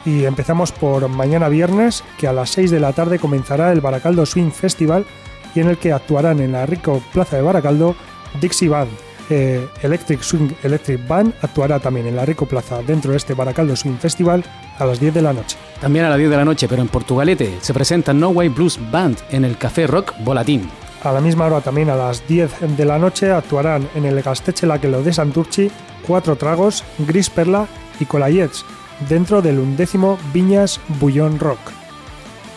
Y 0.05 0.25
empezamos 0.25 0.71
por 0.71 1.07
mañana 1.07 1.49
viernes, 1.49 2.03
que 2.17 2.27
a 2.27 2.33
las 2.33 2.49
6 2.51 2.71
de 2.71 2.79
la 2.79 2.93
tarde 2.93 3.19
comenzará 3.19 3.71
el 3.71 3.81
Baracaldo 3.81 4.25
Swing 4.25 4.51
Festival 4.51 5.05
y 5.53 5.59
en 5.59 5.69
el 5.69 5.77
que 5.77 5.91
actuarán 5.91 6.39
en 6.39 6.51
la 6.53 6.65
Rico 6.65 7.01
Plaza 7.13 7.35
de 7.35 7.41
Baracaldo 7.41 7.95
Dixie 8.39 8.69
Band. 8.69 8.91
Eh, 9.29 9.65
Electric 9.81 10.21
Swing 10.21 10.49
Electric 10.61 11.07
Band 11.07 11.33
actuará 11.41 11.79
también 11.79 12.07
en 12.07 12.15
la 12.15 12.25
Rico 12.25 12.45
Plaza 12.45 12.81
dentro 12.81 13.11
de 13.11 13.17
este 13.17 13.33
Baracaldo 13.33 13.75
Swing 13.75 13.97
Festival 13.97 14.43
a 14.77 14.85
las 14.85 14.99
10 14.99 15.13
de 15.13 15.21
la 15.21 15.33
noche. 15.33 15.57
También 15.79 16.05
a 16.05 16.09
las 16.09 16.17
10 16.17 16.29
de 16.29 16.37
la 16.37 16.45
noche, 16.45 16.67
pero 16.67 16.81
en 16.81 16.89
Portugalete, 16.89 17.57
se 17.61 17.73
presenta 17.73 18.13
No 18.13 18.29
Way 18.29 18.49
Blues 18.49 18.79
Band 18.91 19.17
en 19.29 19.45
el 19.45 19.57
Café 19.57 19.87
Rock 19.87 20.13
Volatín. 20.19 20.69
A 21.03 21.11
la 21.11 21.19
misma 21.19 21.47
hora 21.47 21.61
también 21.61 21.89
a 21.89 21.95
las 21.95 22.27
10 22.27 22.77
de 22.77 22.85
la 22.85 22.99
noche 22.99 23.31
actuarán 23.31 23.89
en 23.95 24.05
el 24.05 24.21
Gasteche 24.21 24.67
Laquelo 24.67 25.01
de 25.01 25.11
Santurchi 25.11 25.71
Cuatro 26.05 26.35
Tragos, 26.35 26.83
Gris 26.99 27.29
Perla 27.29 27.67
y 27.99 28.05
Colayets 28.05 28.63
dentro 29.09 29.41
del 29.41 29.57
undécimo 29.57 30.19
Viñas 30.31 30.79
Bullón 30.99 31.39
Rock. 31.39 31.59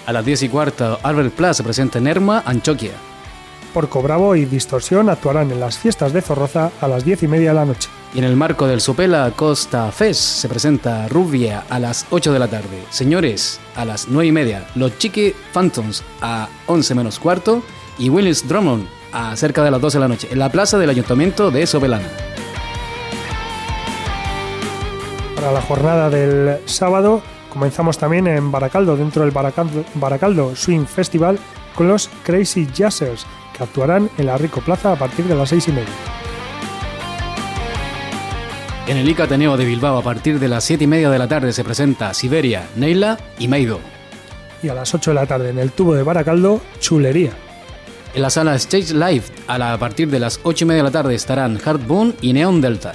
A 0.07 0.13
las 0.13 0.27
10 0.27 0.43
y 0.43 0.49
cuarto, 0.51 0.99
Albert 1.03 1.33
Plus 1.33 1.57
se 1.57 1.63
presenta 1.63 1.99
en 1.99 2.07
Erma, 2.07 2.43
Anchoquia. 2.45 2.93
Porco 3.73 4.03
Bravo 4.03 4.37
y 4.37 4.45
Distorsión 4.45 5.09
actuarán 5.09 5.51
en 5.51 5.59
las 5.59 5.79
fiestas 5.79 6.13
de 6.13 6.21
Zorroza 6.21 6.71
a 6.83 6.87
las 6.87 7.05
10 7.05 7.23
y 7.23 7.29
media 7.29 7.49
de 7.49 7.55
la 7.55 7.65
noche. 7.65 7.89
Y 8.15 8.19
en 8.19 8.25
el 8.25 8.37
marco 8.37 8.67
del 8.67 8.83
Sopela 8.83 9.33
Costa 9.35 9.91
Fest 9.91 10.21
se 10.21 10.49
presenta 10.51 11.09
Rubia 11.09 11.65
a 11.71 11.79
las 11.81 12.07
8 12.11 12.33
de 12.33 12.39
la 12.39 12.49
tarde, 12.49 12.85
Señores 12.91 13.59
a 13.75 13.87
las 13.87 14.09
9 14.09 14.27
y 14.27 14.33
media, 14.33 14.67
Los 14.75 14.99
Chiqui 14.99 15.35
Phantoms 15.53 16.05
a 16.21 16.49
11 16.67 16.95
menos 16.95 17.19
cuarto 17.19 17.63
y 17.99 18.09
Willis 18.09 18.47
Drummond 18.47 18.87
a 19.13 19.37
cerca 19.37 19.63
de 19.63 19.71
las 19.71 19.81
12 19.81 19.99
de 19.99 20.01
la 20.01 20.09
noche 20.09 20.29
en 20.31 20.39
la 20.39 20.51
plaza 20.51 20.79
del 20.79 20.91
Ayuntamiento 20.91 21.51
de 21.51 21.67
Sopelana. 21.67 22.09
Para 25.37 25.53
la 25.53 25.63
jornada 25.63 26.11
del 26.11 26.59
sábado 26.67 27.23
comenzamos 27.51 27.99
también 27.99 28.27
en 28.27 28.51
Baracaldo, 28.51 28.97
dentro 28.97 29.23
del 29.23 29.31
Baracaldo, 29.31 29.85
Baracaldo 29.95 30.57
Swing 30.57 30.87
Festival, 30.87 31.39
con 31.75 31.89
los 31.89 32.11
Crazy 32.25 32.67
Jazzers, 32.75 33.27
que 33.57 33.63
actuarán 33.63 34.11
en 34.19 34.27
la 34.27 34.37
Rico 34.37 34.61
Plaza 34.61 34.93
a 34.93 34.97
partir 34.97 35.25
de 35.27 35.35
las 35.35 35.51
6 35.51 35.69
y 35.69 35.73
media. 35.73 35.95
En 38.87 38.97
el 38.97 39.09
ICA 39.09 39.25
Ateneo 39.25 39.57
de 39.57 39.65
Bilbao 39.65 39.99
a 39.99 40.03
partir 40.03 40.39
de 40.39 40.49
las 40.49 40.65
7 40.65 40.85
y 40.85 40.87
media 40.87 41.09
de 41.11 41.19
la 41.19 41.29
tarde 41.29 41.53
se 41.53 41.65
presenta 41.65 42.13
Siberia, 42.13 42.69
Neila 42.77 43.19
y 43.39 43.49
Meido. 43.49 43.81
Y 44.63 44.69
a 44.69 44.75
las 44.75 44.95
8 44.95 45.13
de 45.13 45.15
la 45.15 45.27
tarde 45.27 45.51
en 45.51 45.59
el 45.59 45.71
tubo 45.73 45.95
de 45.95 46.03
Baracaldo, 46.03 46.61
Chulería. 46.81 47.44
En 48.15 48.23
la 48.23 48.31
sala 48.31 48.55
Stage 48.55 48.95
Live 48.95 49.25
a, 49.49 49.59
la- 49.59 49.73
a 49.73 49.79
partir 49.79 50.09
de 50.09 50.21
las 50.21 50.39
8 50.43 50.65
y 50.65 50.69
media 50.69 50.83
de 50.83 50.89
la 50.89 50.93
tarde 50.93 51.15
estarán 51.15 51.59
Hardbone 51.59 52.15
y 52.21 52.33
Neon 52.33 52.61
Delta. 52.61 52.93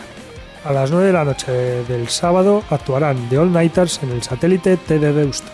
A 0.66 0.72
las 0.72 0.92
9 0.92 1.08
de 1.08 1.14
la 1.14 1.26
noche 1.26 1.52
del 1.88 2.08
sábado 2.10 2.64
actuarán 2.70 3.28
The 3.30 3.38
All 3.38 3.52
Nighters 3.52 4.00
en 4.04 4.12
el 4.12 4.24
satélite 4.24 4.78
T 4.78 5.00
de 5.00 5.14
Deusto. 5.14 5.48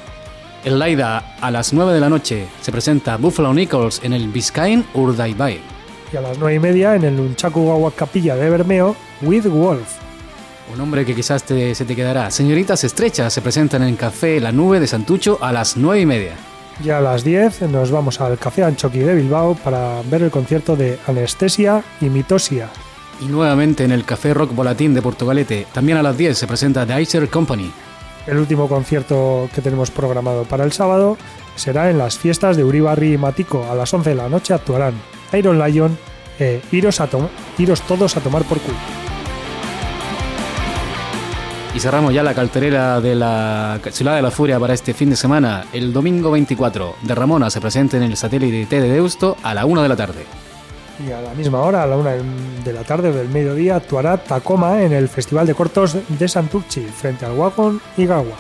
En 0.64 0.80
Laida 0.80 1.36
a 1.42 1.52
las 1.52 1.74
9 1.74 1.94
de 1.94 2.00
la 2.00 2.10
noche 2.10 2.48
se 2.62 2.72
presenta 2.72 3.18
Buffalo 3.18 3.54
Nichols 3.54 4.02
en 4.04 4.14
el 4.14 4.28
Biscayne 4.30 4.84
Urdaibai. 4.94 5.60
Y 6.12 6.18
a 6.18 6.22
las 6.22 6.38
9 6.38 6.56
y 6.56 6.60
media 6.60 6.96
en 6.96 7.04
el 7.04 7.16
Nunchaku 7.18 7.92
Capilla 7.96 8.36
de 8.36 8.50
Bermeo, 8.50 8.96
With 9.22 9.46
Wolf. 9.46 9.88
Un 10.72 10.78
nombre 10.80 11.06
que 11.06 11.14
quizás 11.14 11.44
te- 11.44 11.76
se 11.76 11.86
te 11.86 11.96
quedará. 11.96 12.32
Señoritas 12.32 12.84
Estrechas 12.84 13.32
se 13.34 13.42
presentan 13.42 13.84
en 13.84 13.90
el 13.90 13.98
Café 13.98 14.40
La 14.40 14.52
Nube 14.52 14.80
de 14.80 14.88
Santucho 14.88 15.38
a 15.42 15.52
las 15.52 15.78
9 15.78 16.02
y 16.02 16.06
media. 16.08 16.34
Y 16.84 16.90
a 16.90 17.00
las 17.00 17.24
10 17.24 17.64
nos 17.64 17.90
vamos 17.90 18.20
al 18.20 18.38
Café 18.38 18.64
Anchoqui 18.64 19.00
de 19.00 19.16
Bilbao 19.16 19.56
para 19.56 20.02
ver 20.04 20.24
el 20.24 20.32
concierto 20.32 20.76
de 20.76 21.00
Anestesia 21.08 21.84
y 22.02 22.06
Mitosia. 22.06 22.70
Y 23.22 23.26
nuevamente 23.26 23.86
en 23.86 23.92
el 23.92 24.04
Café 24.04 24.34
Rock 24.34 24.54
Volatín 24.54 24.94
de 24.94 25.02
Portugalete, 25.02 25.68
también 25.74 25.98
a 25.98 26.04
las 26.04 26.18
10 26.18 26.38
se 26.38 26.48
presenta 26.48 26.86
The 26.86 27.02
Icer 27.02 27.30
Company. 27.30 27.72
El 28.28 28.38
último 28.38 28.68
concierto 28.68 29.50
que 29.54 29.62
tenemos 29.62 29.90
programado 29.90 30.44
para 30.44 30.66
el 30.66 30.74
sábado 30.74 31.18
será 31.56 31.90
en 31.90 31.98
las 31.98 32.18
fiestas 32.18 32.58
de 32.58 32.64
Uribarri 32.64 33.14
y 33.14 33.18
Matico. 33.18 33.66
A 33.72 33.76
las 33.76 33.94
11 33.94 34.10
de 34.10 34.16
la 34.16 34.30
noche 34.30 34.54
actuarán 34.54 34.96
Iron 35.34 35.60
Lion 35.60 35.98
e 36.40 36.62
Iros, 36.72 37.02
Iros 37.58 37.82
todos 37.82 38.18
a 38.18 38.22
tomar 38.22 38.44
por 38.44 38.60
culo. 38.60 39.05
Y 41.76 41.80
cerramos 41.82 42.14
ya 42.14 42.24
la 42.24 42.34
cartelera 42.34 43.02
de 43.02 43.16
la 43.16 43.82
Ciudad 43.92 44.16
de 44.16 44.22
la 44.22 44.32
Furia 44.32 44.58
para 44.58 44.74
este 44.74 44.94
fin 44.94 45.10
de 45.10 45.18
semana. 45.18 45.66
El 45.74 45.92
domingo 45.92 46.32
24 46.32 46.96
de 47.02 47.14
Ramona 47.14 47.50
se 47.50 47.60
presenta 47.60 47.98
en 47.98 48.04
el 48.04 48.16
satélite 48.16 48.66
T 48.66 48.80
de 48.80 48.88
Deusto 48.88 49.36
a 49.44 49.54
la 49.54 49.66
1 49.66 49.84
de 49.84 49.90
la 49.90 49.96
tarde. 49.98 50.24
Y 51.06 51.12
a 51.12 51.20
la 51.20 51.34
misma 51.34 51.60
hora, 51.60 51.84
a 51.84 51.86
la 51.86 51.98
una 51.98 52.12
de 52.14 52.72
la 52.72 52.86
tarde 52.86 53.10
o 53.10 53.14
del 53.14 53.28
mediodía, 53.28 53.76
actuará 53.76 54.16
Tacoma 54.16 54.84
en 54.84 54.94
el 54.94 55.10
Festival 55.10 55.46
de 55.48 55.54
Cortos 55.54 55.98
de 56.08 56.28
Santurchi, 56.30 56.84
frente 56.84 57.26
al 57.26 57.34
Wagon 57.34 57.82
y 57.98 58.06
Gawa. 58.06 58.38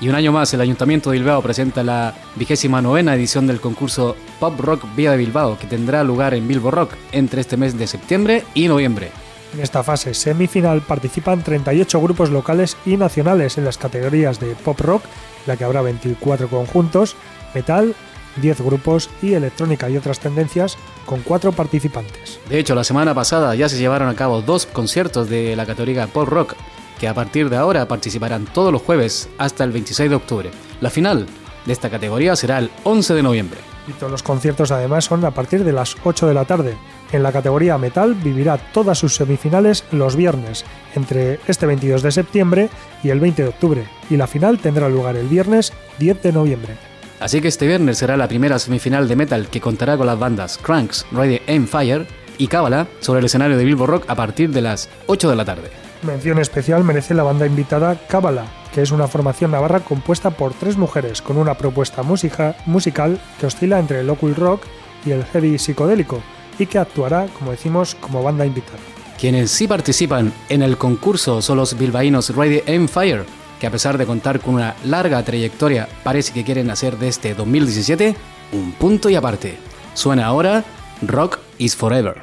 Y 0.00 0.08
un 0.08 0.14
año 0.14 0.32
más, 0.32 0.54
el 0.54 0.62
Ayuntamiento 0.62 1.10
de 1.10 1.18
Bilbao 1.18 1.42
presenta 1.42 1.82
la 1.82 2.14
vigésima 2.36 2.80
novena 2.80 3.14
edición 3.14 3.46
del 3.46 3.60
concurso 3.60 4.16
Pop 4.40 4.58
Rock 4.58 4.86
Vía 4.96 5.10
de 5.10 5.18
Bilbao, 5.18 5.58
que 5.58 5.66
tendrá 5.66 6.02
lugar 6.02 6.32
en 6.32 6.48
Bilbo 6.48 6.70
Rock 6.70 6.94
entre 7.12 7.42
este 7.42 7.58
mes 7.58 7.78
de 7.78 7.86
septiembre 7.86 8.44
y 8.54 8.66
noviembre. 8.66 9.10
En 9.52 9.60
esta 9.60 9.82
fase 9.82 10.14
semifinal 10.14 10.80
participan 10.80 11.42
38 11.42 12.00
grupos 12.00 12.30
locales 12.30 12.76
y 12.86 12.96
nacionales 12.96 13.58
en 13.58 13.64
las 13.64 13.76
categorías 13.76 14.40
de 14.40 14.54
pop 14.54 14.80
rock, 14.80 15.04
en 15.04 15.48
la 15.48 15.56
que 15.56 15.64
habrá 15.64 15.82
24 15.82 16.48
conjuntos, 16.48 17.16
metal, 17.54 17.94
10 18.40 18.62
grupos 18.62 19.10
y 19.20 19.34
electrónica 19.34 19.90
y 19.90 19.98
otras 19.98 20.20
tendencias, 20.20 20.78
con 21.04 21.20
4 21.20 21.52
participantes. 21.52 22.40
De 22.48 22.58
hecho, 22.58 22.74
la 22.74 22.84
semana 22.84 23.14
pasada 23.14 23.54
ya 23.54 23.68
se 23.68 23.78
llevaron 23.78 24.08
a 24.08 24.16
cabo 24.16 24.40
dos 24.40 24.64
conciertos 24.64 25.28
de 25.28 25.54
la 25.54 25.66
categoría 25.66 26.06
Pop 26.06 26.28
Rock, 26.28 26.54
que 26.98 27.08
a 27.08 27.14
partir 27.14 27.50
de 27.50 27.56
ahora 27.56 27.86
participarán 27.86 28.46
todos 28.46 28.72
los 28.72 28.80
jueves 28.80 29.28
hasta 29.36 29.64
el 29.64 29.72
26 29.72 30.08
de 30.08 30.16
octubre. 30.16 30.50
La 30.80 30.88
final 30.88 31.26
de 31.66 31.72
esta 31.72 31.90
categoría 31.90 32.36
será 32.36 32.58
el 32.58 32.70
11 32.84 33.14
de 33.14 33.22
noviembre. 33.22 33.71
Y 33.88 33.92
todos 33.92 34.12
los 34.12 34.22
conciertos 34.22 34.70
además 34.70 35.04
son 35.04 35.24
a 35.24 35.32
partir 35.32 35.64
de 35.64 35.72
las 35.72 35.96
8 36.04 36.26
de 36.28 36.34
la 36.34 36.44
tarde. 36.44 36.76
En 37.10 37.22
la 37.22 37.32
categoría 37.32 37.78
metal 37.78 38.14
vivirá 38.14 38.58
todas 38.58 38.98
sus 38.98 39.14
semifinales 39.14 39.84
los 39.90 40.16
viernes, 40.16 40.64
entre 40.94 41.40
este 41.46 41.66
22 41.66 42.02
de 42.02 42.12
septiembre 42.12 42.68
y 43.02 43.10
el 43.10 43.20
20 43.20 43.42
de 43.42 43.48
octubre, 43.48 43.84
y 44.08 44.16
la 44.16 44.26
final 44.26 44.58
tendrá 44.58 44.88
lugar 44.88 45.16
el 45.16 45.28
viernes 45.28 45.72
10 45.98 46.22
de 46.22 46.32
noviembre. 46.32 46.76
Así 47.20 47.40
que 47.40 47.48
este 47.48 47.66
viernes 47.66 47.98
será 47.98 48.16
la 48.16 48.28
primera 48.28 48.58
semifinal 48.58 49.06
de 49.08 49.16
metal 49.16 49.48
que 49.48 49.60
contará 49.60 49.96
con 49.96 50.06
las 50.06 50.18
bandas 50.18 50.58
Cranks, 50.58 51.06
Ready 51.12 51.40
Aim 51.46 51.66
Fire 51.66 52.06
y 52.38 52.48
Cábala 52.48 52.88
sobre 53.00 53.20
el 53.20 53.26
escenario 53.26 53.56
de 53.56 53.64
Bilbo 53.64 53.86
Rock 53.86 54.04
a 54.08 54.14
partir 54.14 54.50
de 54.50 54.62
las 54.62 54.88
8 55.06 55.30
de 55.30 55.36
la 55.36 55.44
tarde. 55.44 55.81
Mención 56.02 56.40
especial 56.40 56.82
merece 56.82 57.14
la 57.14 57.22
banda 57.22 57.46
invitada 57.46 57.96
Cábala, 58.08 58.46
que 58.74 58.82
es 58.82 58.90
una 58.90 59.06
formación 59.06 59.52
navarra 59.52 59.80
compuesta 59.80 60.30
por 60.30 60.52
tres 60.52 60.76
mujeres 60.76 61.22
con 61.22 61.36
una 61.36 61.54
propuesta 61.56 62.02
musical 62.02 63.20
que 63.38 63.46
oscila 63.46 63.78
entre 63.78 64.00
el 64.00 64.10
occult 64.10 64.36
rock 64.36 64.62
y 65.06 65.12
el 65.12 65.24
heavy 65.24 65.58
psicodélico 65.58 66.20
y 66.58 66.66
que 66.66 66.78
actuará, 66.78 67.26
como 67.38 67.52
decimos, 67.52 67.94
como 67.94 68.22
banda 68.22 68.44
invitada. 68.44 68.78
Quienes 69.18 69.52
sí 69.52 69.68
participan 69.68 70.32
en 70.48 70.62
el 70.62 70.76
concurso 70.76 71.40
son 71.40 71.58
los 71.58 71.78
bilbaínos 71.78 72.34
Ready 72.34 72.62
Aim 72.66 72.88
Fire, 72.88 73.24
que 73.60 73.68
a 73.68 73.70
pesar 73.70 73.96
de 73.96 74.06
contar 74.06 74.40
con 74.40 74.54
una 74.54 74.74
larga 74.84 75.22
trayectoria, 75.22 75.88
parece 76.02 76.32
que 76.32 76.42
quieren 76.42 76.70
hacer 76.70 76.98
de 76.98 77.06
este 77.06 77.34
2017 77.34 78.16
un 78.52 78.72
punto 78.72 79.08
y 79.08 79.14
aparte. 79.14 79.56
Suena 79.94 80.26
ahora 80.26 80.64
Rock 81.02 81.38
is 81.58 81.76
Forever. 81.76 82.20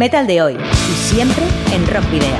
Metal 0.00 0.26
de 0.26 0.40
hoy 0.40 0.54
y 0.54 0.92
siempre 1.12 1.44
en 1.74 1.86
Rock 1.86 2.10
Video. 2.10 2.38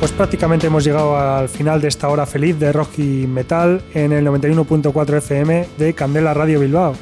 Pues 0.00 0.10
prácticamente 0.10 0.66
hemos 0.66 0.82
llegado 0.82 1.16
al 1.16 1.48
final 1.48 1.80
de 1.80 1.86
esta 1.86 2.08
hora 2.08 2.26
feliz 2.26 2.58
de 2.58 2.72
rock 2.72 2.98
y 2.98 3.28
metal 3.28 3.80
en 3.94 4.10
el 4.10 4.26
91.4 4.26 5.18
FM 5.18 5.68
de 5.78 5.94
Candela 5.94 6.34
Radio 6.34 6.58
Bilbao. 6.58 6.94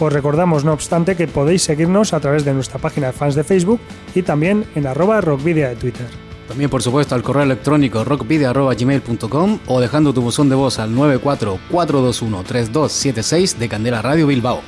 Os 0.00 0.12
recordamos, 0.12 0.64
no 0.64 0.72
obstante, 0.72 1.14
que 1.14 1.28
podéis 1.28 1.62
seguirnos 1.62 2.14
a 2.14 2.18
través 2.18 2.44
de 2.44 2.52
nuestra 2.52 2.80
página 2.80 3.06
de 3.06 3.12
fans 3.12 3.36
de 3.36 3.44
Facebook 3.44 3.78
y 4.12 4.22
también 4.22 4.64
en 4.74 4.88
arroba 4.88 5.20
rockvidia 5.20 5.68
de 5.68 5.76
Twitter. 5.76 6.08
También, 6.48 6.68
por 6.68 6.82
supuesto, 6.82 7.14
al 7.14 7.22
correo 7.22 7.44
electrónico 7.44 8.02
rockvideo.gmail.com 8.02 9.58
o 9.68 9.80
dejando 9.80 10.12
tu 10.12 10.20
buzón 10.20 10.48
de 10.48 10.56
voz 10.56 10.80
al 10.80 10.90
944213276 10.96 13.58
de 13.58 13.68
Candela 13.68 14.02
Radio 14.02 14.26
Bilbao. 14.26 14.62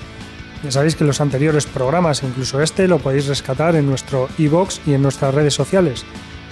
Ya 0.65 0.73
sabéis 0.73 0.97
que 0.97 1.05
los 1.05 1.21
anteriores 1.21 1.67
programas, 1.67 2.23
incluso 2.23 2.61
este, 2.61 2.89
lo 2.89 2.99
podéis 2.99 3.29
rescatar 3.29 3.77
en 3.77 3.87
nuestro 3.87 4.29
iBox 4.39 4.81
y 4.87 4.95
en 4.95 5.03
nuestras 5.03 5.35
redes 5.35 5.55
sociales. 5.55 6.05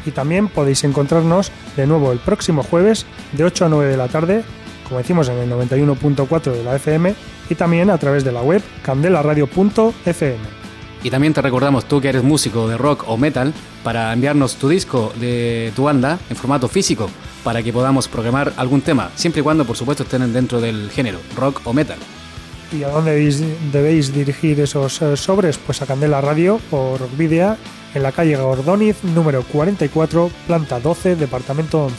Y 0.04 0.12
también 0.12 0.48
podéis 0.48 0.84
encontrarnos 0.84 1.50
de 1.76 1.86
nuevo 1.86 2.12
el 2.12 2.18
próximo 2.18 2.62
jueves 2.62 3.06
de 3.32 3.44
8 3.44 3.64
a 3.64 3.68
9 3.68 3.90
de 3.90 3.96
la 3.96 4.06
tarde, 4.06 4.44
como 4.84 4.98
decimos 4.98 5.28
en 5.28 5.38
el 5.38 5.50
91.4 5.50 6.52
de 6.52 6.62
la 6.62 6.76
FM, 6.76 7.14
y 7.50 7.54
también 7.56 7.90
a 7.90 7.98
través 7.98 8.22
de 8.22 8.30
la 8.30 8.42
web 8.42 8.62
candelaradio.fm. 8.82 10.56
Y 11.02 11.10
también 11.10 11.34
te 11.34 11.42
recordamos 11.42 11.84
tú 11.84 12.00
que 12.00 12.08
eres 12.08 12.22
músico 12.22 12.68
de 12.68 12.76
rock 12.76 13.04
o 13.08 13.16
metal 13.16 13.52
para 13.82 14.12
enviarnos 14.12 14.54
tu 14.56 14.68
disco 14.68 15.12
de 15.20 15.72
tu 15.74 15.84
banda 15.84 16.18
en 16.30 16.36
formato 16.36 16.68
físico 16.68 17.10
para 17.44 17.62
que 17.62 17.72
podamos 17.72 18.08
programar 18.08 18.52
algún 18.56 18.80
tema, 18.80 19.10
siempre 19.14 19.40
y 19.40 19.42
cuando 19.42 19.64
por 19.64 19.76
supuesto 19.76 20.04
estén 20.04 20.32
dentro 20.32 20.60
del 20.60 20.90
género 20.90 21.18
rock 21.36 21.60
o 21.64 21.72
metal. 21.72 21.98
¿Y 22.72 22.82
a 22.82 22.88
dónde 22.88 23.12
debéis, 23.72 24.12
dirigir 24.12 24.60
esos 24.60 25.00
eh, 25.00 25.16
sobres? 25.16 25.56
Pues 25.58 25.82
a 25.82 25.86
Candela 25.86 26.20
Radio 26.20 26.60
o 26.70 26.98
Rockvidea 26.98 27.56
en 27.94 28.02
la 28.02 28.12
calle 28.12 28.36
Gordoniz, 28.36 29.02
número 29.04 29.42
44, 29.44 30.30
planta 30.46 30.80
12, 30.80 31.16
departamento 31.16 31.84
11, 31.84 31.96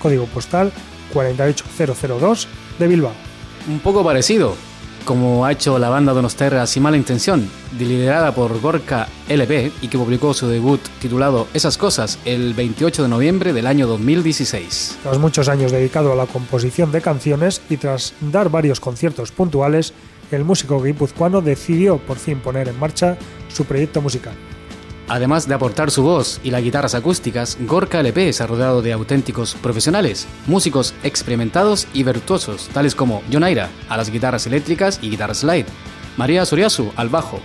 código 0.00 0.26
postal 0.26 0.70
48002 1.12 2.48
de 2.78 2.86
Bilbao. 2.86 3.12
Un 3.68 3.80
poco 3.80 4.04
parecido, 4.04 4.54
como 5.04 5.44
ha 5.44 5.52
hecho 5.52 5.78
la 5.78 5.88
banda 5.88 6.12
Donosterra 6.12 6.66
Sin 6.66 6.82
Mala 6.82 6.96
Intención, 6.96 7.48
liderada 7.78 8.34
por 8.34 8.60
Gorka 8.60 9.08
LP 9.28 9.72
y 9.80 9.88
que 9.88 9.98
publicó 9.98 10.34
su 10.34 10.46
debut 10.46 10.80
titulado 11.00 11.48
Esas 11.54 11.78
Cosas 11.78 12.18
el 12.24 12.54
28 12.54 13.02
de 13.02 13.08
noviembre 13.08 13.52
del 13.52 13.66
año 13.66 13.86
2016. 13.86 14.98
Tras 15.02 15.18
muchos 15.18 15.48
años 15.48 15.72
dedicado 15.72 16.12
a 16.12 16.16
la 16.16 16.26
composición 16.26 16.92
de 16.92 17.00
canciones 17.00 17.62
y 17.68 17.76
tras 17.76 18.14
dar 18.20 18.50
varios 18.50 18.80
conciertos 18.80 19.32
puntuales, 19.32 19.92
el 20.30 20.44
músico 20.44 20.82
guipuzcoano 20.82 21.40
decidió 21.40 21.98
por 21.98 22.16
fin 22.16 22.40
poner 22.40 22.68
en 22.68 22.78
marcha 22.78 23.16
su 23.48 23.64
proyecto 23.64 24.00
musical. 24.00 24.34
Además 25.08 25.48
de 25.48 25.54
aportar 25.54 25.90
su 25.90 26.02
voz 26.02 26.40
y 26.42 26.50
las 26.50 26.62
guitarras 26.62 26.94
acústicas, 26.94 27.58
Gorka 27.60 28.00
LP 28.00 28.30
ha 28.38 28.46
rodeado 28.46 28.82
de 28.82 28.92
auténticos 28.92 29.54
profesionales, 29.54 30.26
músicos 30.46 30.94
experimentados 31.02 31.86
y 31.92 32.02
virtuosos, 32.02 32.68
tales 32.72 32.94
como 32.94 33.22
John 33.32 33.44
Aira 33.44 33.68
a 33.88 33.96
las 33.96 34.10
guitarras 34.10 34.46
eléctricas 34.46 34.98
y 35.02 35.10
guitarras 35.10 35.38
slide, 35.38 35.66
María 36.16 36.44
Soriasu 36.44 36.92
al 36.96 37.08
bajo, 37.08 37.40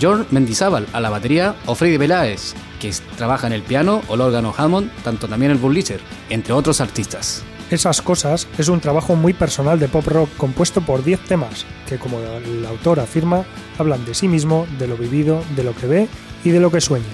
John 0.00 0.26
Mendizábal 0.30 0.86
a 0.92 1.00
la 1.00 1.10
batería 1.10 1.54
o 1.66 1.74
Freddy 1.74 1.98
Peláez, 1.98 2.54
que 2.80 2.92
trabaja 3.16 3.46
en 3.46 3.52
el 3.52 3.62
piano 3.62 4.02
o 4.08 4.14
el 4.14 4.20
órgano 4.20 4.54
Hammond, 4.56 4.90
tanto 5.02 5.28
también 5.28 5.52
el 5.52 5.58
Bullicher, 5.58 6.00
entre 6.28 6.52
otros 6.52 6.80
artistas. 6.80 7.44
Esas 7.68 8.00
cosas 8.00 8.46
es 8.58 8.68
un 8.68 8.80
trabajo 8.80 9.16
muy 9.16 9.32
personal 9.32 9.80
de 9.80 9.88
pop 9.88 10.06
rock 10.06 10.30
compuesto 10.36 10.82
por 10.82 11.02
10 11.02 11.20
temas, 11.24 11.66
que 11.88 11.98
como 11.98 12.20
el 12.20 12.64
autor 12.64 13.00
afirma, 13.00 13.44
hablan 13.76 14.04
de 14.04 14.14
sí 14.14 14.28
mismo, 14.28 14.68
de 14.78 14.86
lo 14.86 14.96
vivido, 14.96 15.42
de 15.56 15.64
lo 15.64 15.74
que 15.74 15.88
ve 15.88 16.08
y 16.44 16.50
de 16.50 16.60
lo 16.60 16.70
que 16.70 16.80
sueña. 16.80 17.04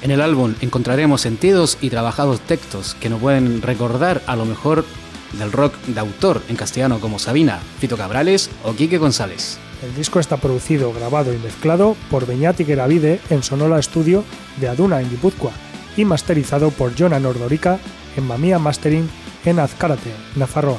En 0.00 0.12
el 0.12 0.20
álbum 0.20 0.54
encontraremos 0.60 1.20
sentidos 1.20 1.78
y 1.80 1.90
trabajados 1.90 2.40
textos 2.40 2.94
que 3.00 3.08
nos 3.08 3.20
pueden 3.20 3.60
recordar 3.60 4.22
a 4.28 4.36
lo 4.36 4.44
mejor 4.44 4.84
del 5.32 5.50
rock 5.50 5.74
de 5.86 5.98
autor 5.98 6.42
en 6.48 6.54
castellano 6.54 7.00
como 7.00 7.18
Sabina, 7.18 7.58
Fito 7.80 7.96
Cabrales 7.96 8.50
o 8.62 8.74
Quique 8.74 8.98
González. 8.98 9.58
El 9.82 9.96
disco 9.96 10.20
está 10.20 10.36
producido, 10.36 10.92
grabado 10.92 11.34
y 11.34 11.38
mezclado 11.38 11.96
por 12.08 12.24
Beñat 12.24 12.56
Geravide 12.64 13.20
en 13.30 13.42
Sonola 13.42 13.82
Studio 13.82 14.22
de 14.60 14.68
Aduna 14.68 15.00
en 15.00 15.10
Guipúzcoa 15.10 15.52
y 15.96 16.04
masterizado 16.04 16.70
por 16.70 16.96
Jonan 16.96 17.26
Ordorica 17.26 17.80
en 18.16 18.24
Mamía 18.24 18.60
Mastering 18.60 19.08
en 19.44 19.58
Azcárate, 19.58 20.12
Nafarroa. 20.36 20.78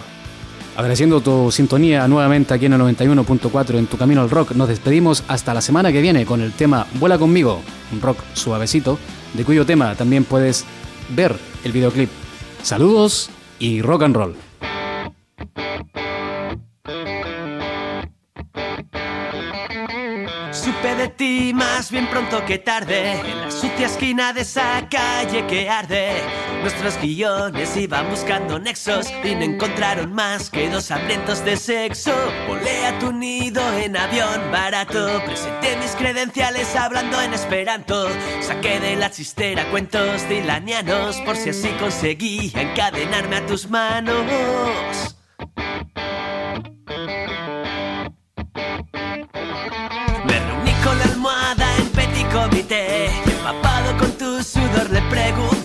Agradeciendo 0.75 1.19
tu 1.19 1.51
sintonía 1.51 2.07
nuevamente 2.07 2.53
aquí 2.53 2.67
en 2.67 2.73
el 2.73 2.81
91.4 2.81 3.77
en 3.77 3.87
tu 3.87 3.97
camino 3.97 4.21
al 4.21 4.29
rock, 4.29 4.51
nos 4.51 4.69
despedimos 4.69 5.23
hasta 5.27 5.53
la 5.53 5.61
semana 5.61 5.91
que 5.91 6.01
viene 6.01 6.25
con 6.25 6.41
el 6.41 6.53
tema 6.53 6.87
Vuela 6.93 7.17
conmigo, 7.17 7.61
un 7.91 8.01
rock 8.01 8.19
suavecito, 8.33 8.97
de 9.33 9.43
cuyo 9.43 9.65
tema 9.65 9.95
también 9.95 10.23
puedes 10.23 10.65
ver 11.09 11.35
el 11.63 11.71
videoclip. 11.73 12.09
Saludos 12.63 13.29
y 13.59 13.81
rock 13.81 14.03
and 14.03 14.15
roll. 14.15 14.48
De 20.99 21.07
ti 21.07 21.53
más 21.53 21.91
bien 21.91 22.09
pronto 22.09 22.43
que 22.45 22.57
tarde, 22.57 23.13
en 23.21 23.41
la 23.41 23.51
sucia 23.51 23.85
esquina 23.85 24.33
de 24.33 24.41
esa 24.41 24.85
calle 24.89 25.47
que 25.47 25.69
arde. 25.69 26.11
Nuestros 26.61 26.99
guiones 27.01 27.77
iban 27.77 28.09
buscando 28.09 28.59
nexos 28.59 29.07
y 29.23 29.33
no 29.33 29.43
encontraron 29.43 30.11
más 30.11 30.49
que 30.49 30.69
dos 30.69 30.91
hambrientos 30.91 31.45
de 31.45 31.55
sexo. 31.55 32.13
Volé 32.49 32.85
a 32.85 32.99
tu 32.99 33.13
nido 33.13 33.61
en 33.77 33.95
avión 33.95 34.51
barato, 34.51 35.21
presenté 35.25 35.77
mis 35.77 35.91
credenciales 35.91 36.75
hablando 36.75 37.21
en 37.21 37.33
esperanto. 37.33 38.09
Saqué 38.41 38.81
de 38.81 38.97
la 38.97 39.09
chistera 39.09 39.71
cuentos 39.71 40.27
dilanianos 40.27 41.15
por 41.21 41.37
si 41.37 41.51
así 41.51 41.69
conseguía 41.79 42.61
encadenarme 42.61 43.37
a 43.37 43.45
tus 43.45 43.69
manos. 43.69 45.15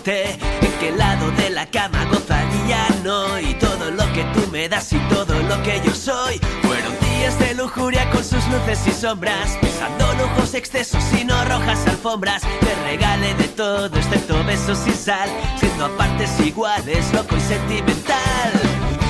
En 0.07 0.73
qué 0.81 0.93
lado 0.93 1.31
de 1.33 1.49
la 1.49 1.65
cama 1.67 2.05
gozaría 2.11 2.87
no 3.03 3.39
y 3.39 3.55
todo 3.55 3.91
lo 3.91 4.05
que 4.13 4.23
tú 4.35 4.47
me 4.51 4.69
das 4.69 4.93
y 4.93 4.99
todo 5.09 5.35
lo 5.43 5.63
que 5.63 5.81
yo 5.83 5.95
soy. 5.95 6.39
Fueron 6.63 6.93
días 7.01 7.39
de 7.39 7.55
lujuria 7.55 8.11
con 8.11 8.23
sus 8.23 8.47
luces 8.49 8.87
y 8.87 8.93
sombras 8.93 9.57
pisando 9.63 10.13
lujos 10.15 10.53
excesos 10.53 11.03
y 11.19 11.25
no 11.25 11.43
rojas 11.47 11.87
alfombras. 11.87 12.43
Te 12.43 12.75
regalé 12.85 13.35
de 13.35 13.49
todo 13.49 13.87
excepto 13.87 14.45
besos 14.45 14.87
y 14.87 14.93
sal 14.93 15.31
siendo 15.59 15.87
a 15.87 15.97
partes 15.97 16.39
iguales 16.41 17.11
loco 17.15 17.37
y 17.37 17.41
sentimental. 17.41 18.53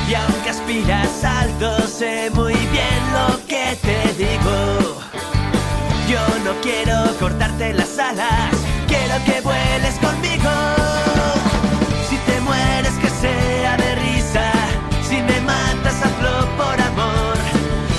Y 0.08 0.14
aunque 0.14 0.50
aspiras 0.50 1.24
alto 1.24 1.88
sé 1.88 2.30
muy 2.34 2.54
bien 2.54 3.00
lo 3.12 3.46
que 3.48 3.76
te 3.82 4.12
digo. 4.14 5.00
Yo 6.08 6.20
no 6.44 6.52
quiero 6.60 7.16
cortarte 7.18 7.72
las 7.72 7.98
alas, 7.98 8.54
quiero 8.94 9.24
que 9.24 9.40
vueles 9.40 9.94
conmigo. 10.06 10.50
Si 12.08 12.16
te 12.28 12.40
mueres 12.40 12.94
que 13.02 13.08
sea 13.08 13.76
de 13.76 13.94
risa, 13.96 14.46
si 15.08 15.16
me 15.22 15.40
matas 15.40 15.96
hazlo 16.04 16.36
por 16.60 16.76
amor. 16.90 17.36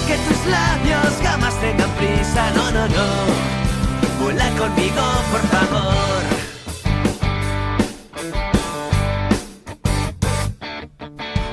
Que 0.07 0.15
tus 0.25 0.41
labios 0.57 1.11
jamás 1.23 1.55
tengan 1.59 1.89
prisa, 1.99 2.51
no, 2.55 2.71
no, 2.71 2.87
no. 2.97 3.07
Vuela 4.21 4.49
conmigo, 4.61 5.03
por 5.31 5.43
favor. 5.53 6.21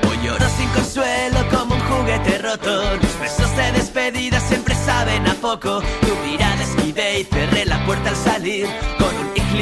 Hoy 0.07 0.17
lloro 0.23 0.47
sin 0.57 0.69
consuelo 0.69 1.39
como 1.51 1.75
un 1.75 1.81
juguete 1.81 2.37
roto. 2.39 2.73
Los 3.01 3.19
besos 3.19 3.55
de 3.55 3.71
despedida 3.73 4.39
siempre 4.39 4.75
saben 4.75 5.27
a 5.27 5.33
poco. 5.35 5.81
Tu 6.01 6.15
mirada 6.27 6.63
esquivé 6.63 7.21
y 7.21 7.23
cerré 7.25 7.65
la 7.65 7.85
puerta 7.85 8.09
al 8.09 8.15
salir. 8.15 8.67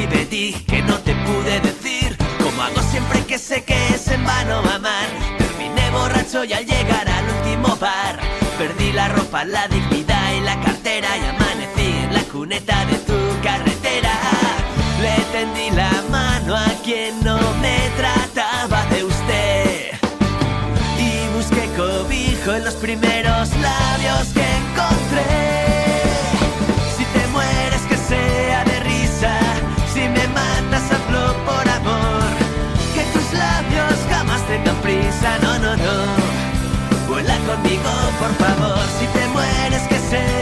Dije 0.06 0.64
que 0.64 0.82
no 0.82 0.98
te 0.98 1.14
pude 1.14 1.60
decir. 1.60 2.16
Como 2.42 2.62
hago 2.62 2.80
siempre 2.90 3.24
que 3.24 3.38
sé 3.38 3.62
que 3.64 3.88
es 3.88 4.08
en 4.08 4.24
vano 4.24 4.58
amar. 4.58 5.08
Terminé 5.38 5.90
borracho 5.90 6.44
y 6.44 6.52
al 6.52 6.66
llegar 6.66 7.08
al 7.08 7.24
último 7.36 7.76
bar. 7.76 8.18
Perdí 8.58 8.92
la 8.92 9.08
ropa, 9.08 9.44
la 9.44 9.68
dignidad 9.68 10.32
y 10.36 10.40
la 10.40 10.60
cartera. 10.60 11.08
Y 11.16 11.24
amanecí 11.26 12.04
en 12.04 12.14
la 12.14 12.22
cuneta 12.24 12.84
de 12.86 12.98
tu 12.98 13.42
carretera. 13.42 14.14
Le 15.00 15.16
tendí 15.32 15.70
la 15.70 15.90
mano 16.10 16.56
a 16.56 16.68
quien 16.84 17.22
no 17.24 17.38
me 17.60 17.90
trataba 17.96 18.84
de 18.86 19.04
usted 19.04 19.92
y 20.98 21.36
busqué 21.36 21.68
cobijo 21.76 22.52
en 22.52 22.64
los 22.64 22.74
primeros 22.74 23.50
labios 23.56 24.28
que 24.34 24.46
encontré. 24.62 25.81
Prisa, 34.82 35.38
no, 35.42 35.58
no, 35.58 35.76
no. 35.76 37.06
Vuela 37.08 37.36
conmigo, 37.46 37.90
por 38.18 38.34
favor, 38.34 38.84
si 38.98 39.06
te 39.06 39.26
mueres 39.28 39.82
que 39.88 39.98
risa. 40.10 40.41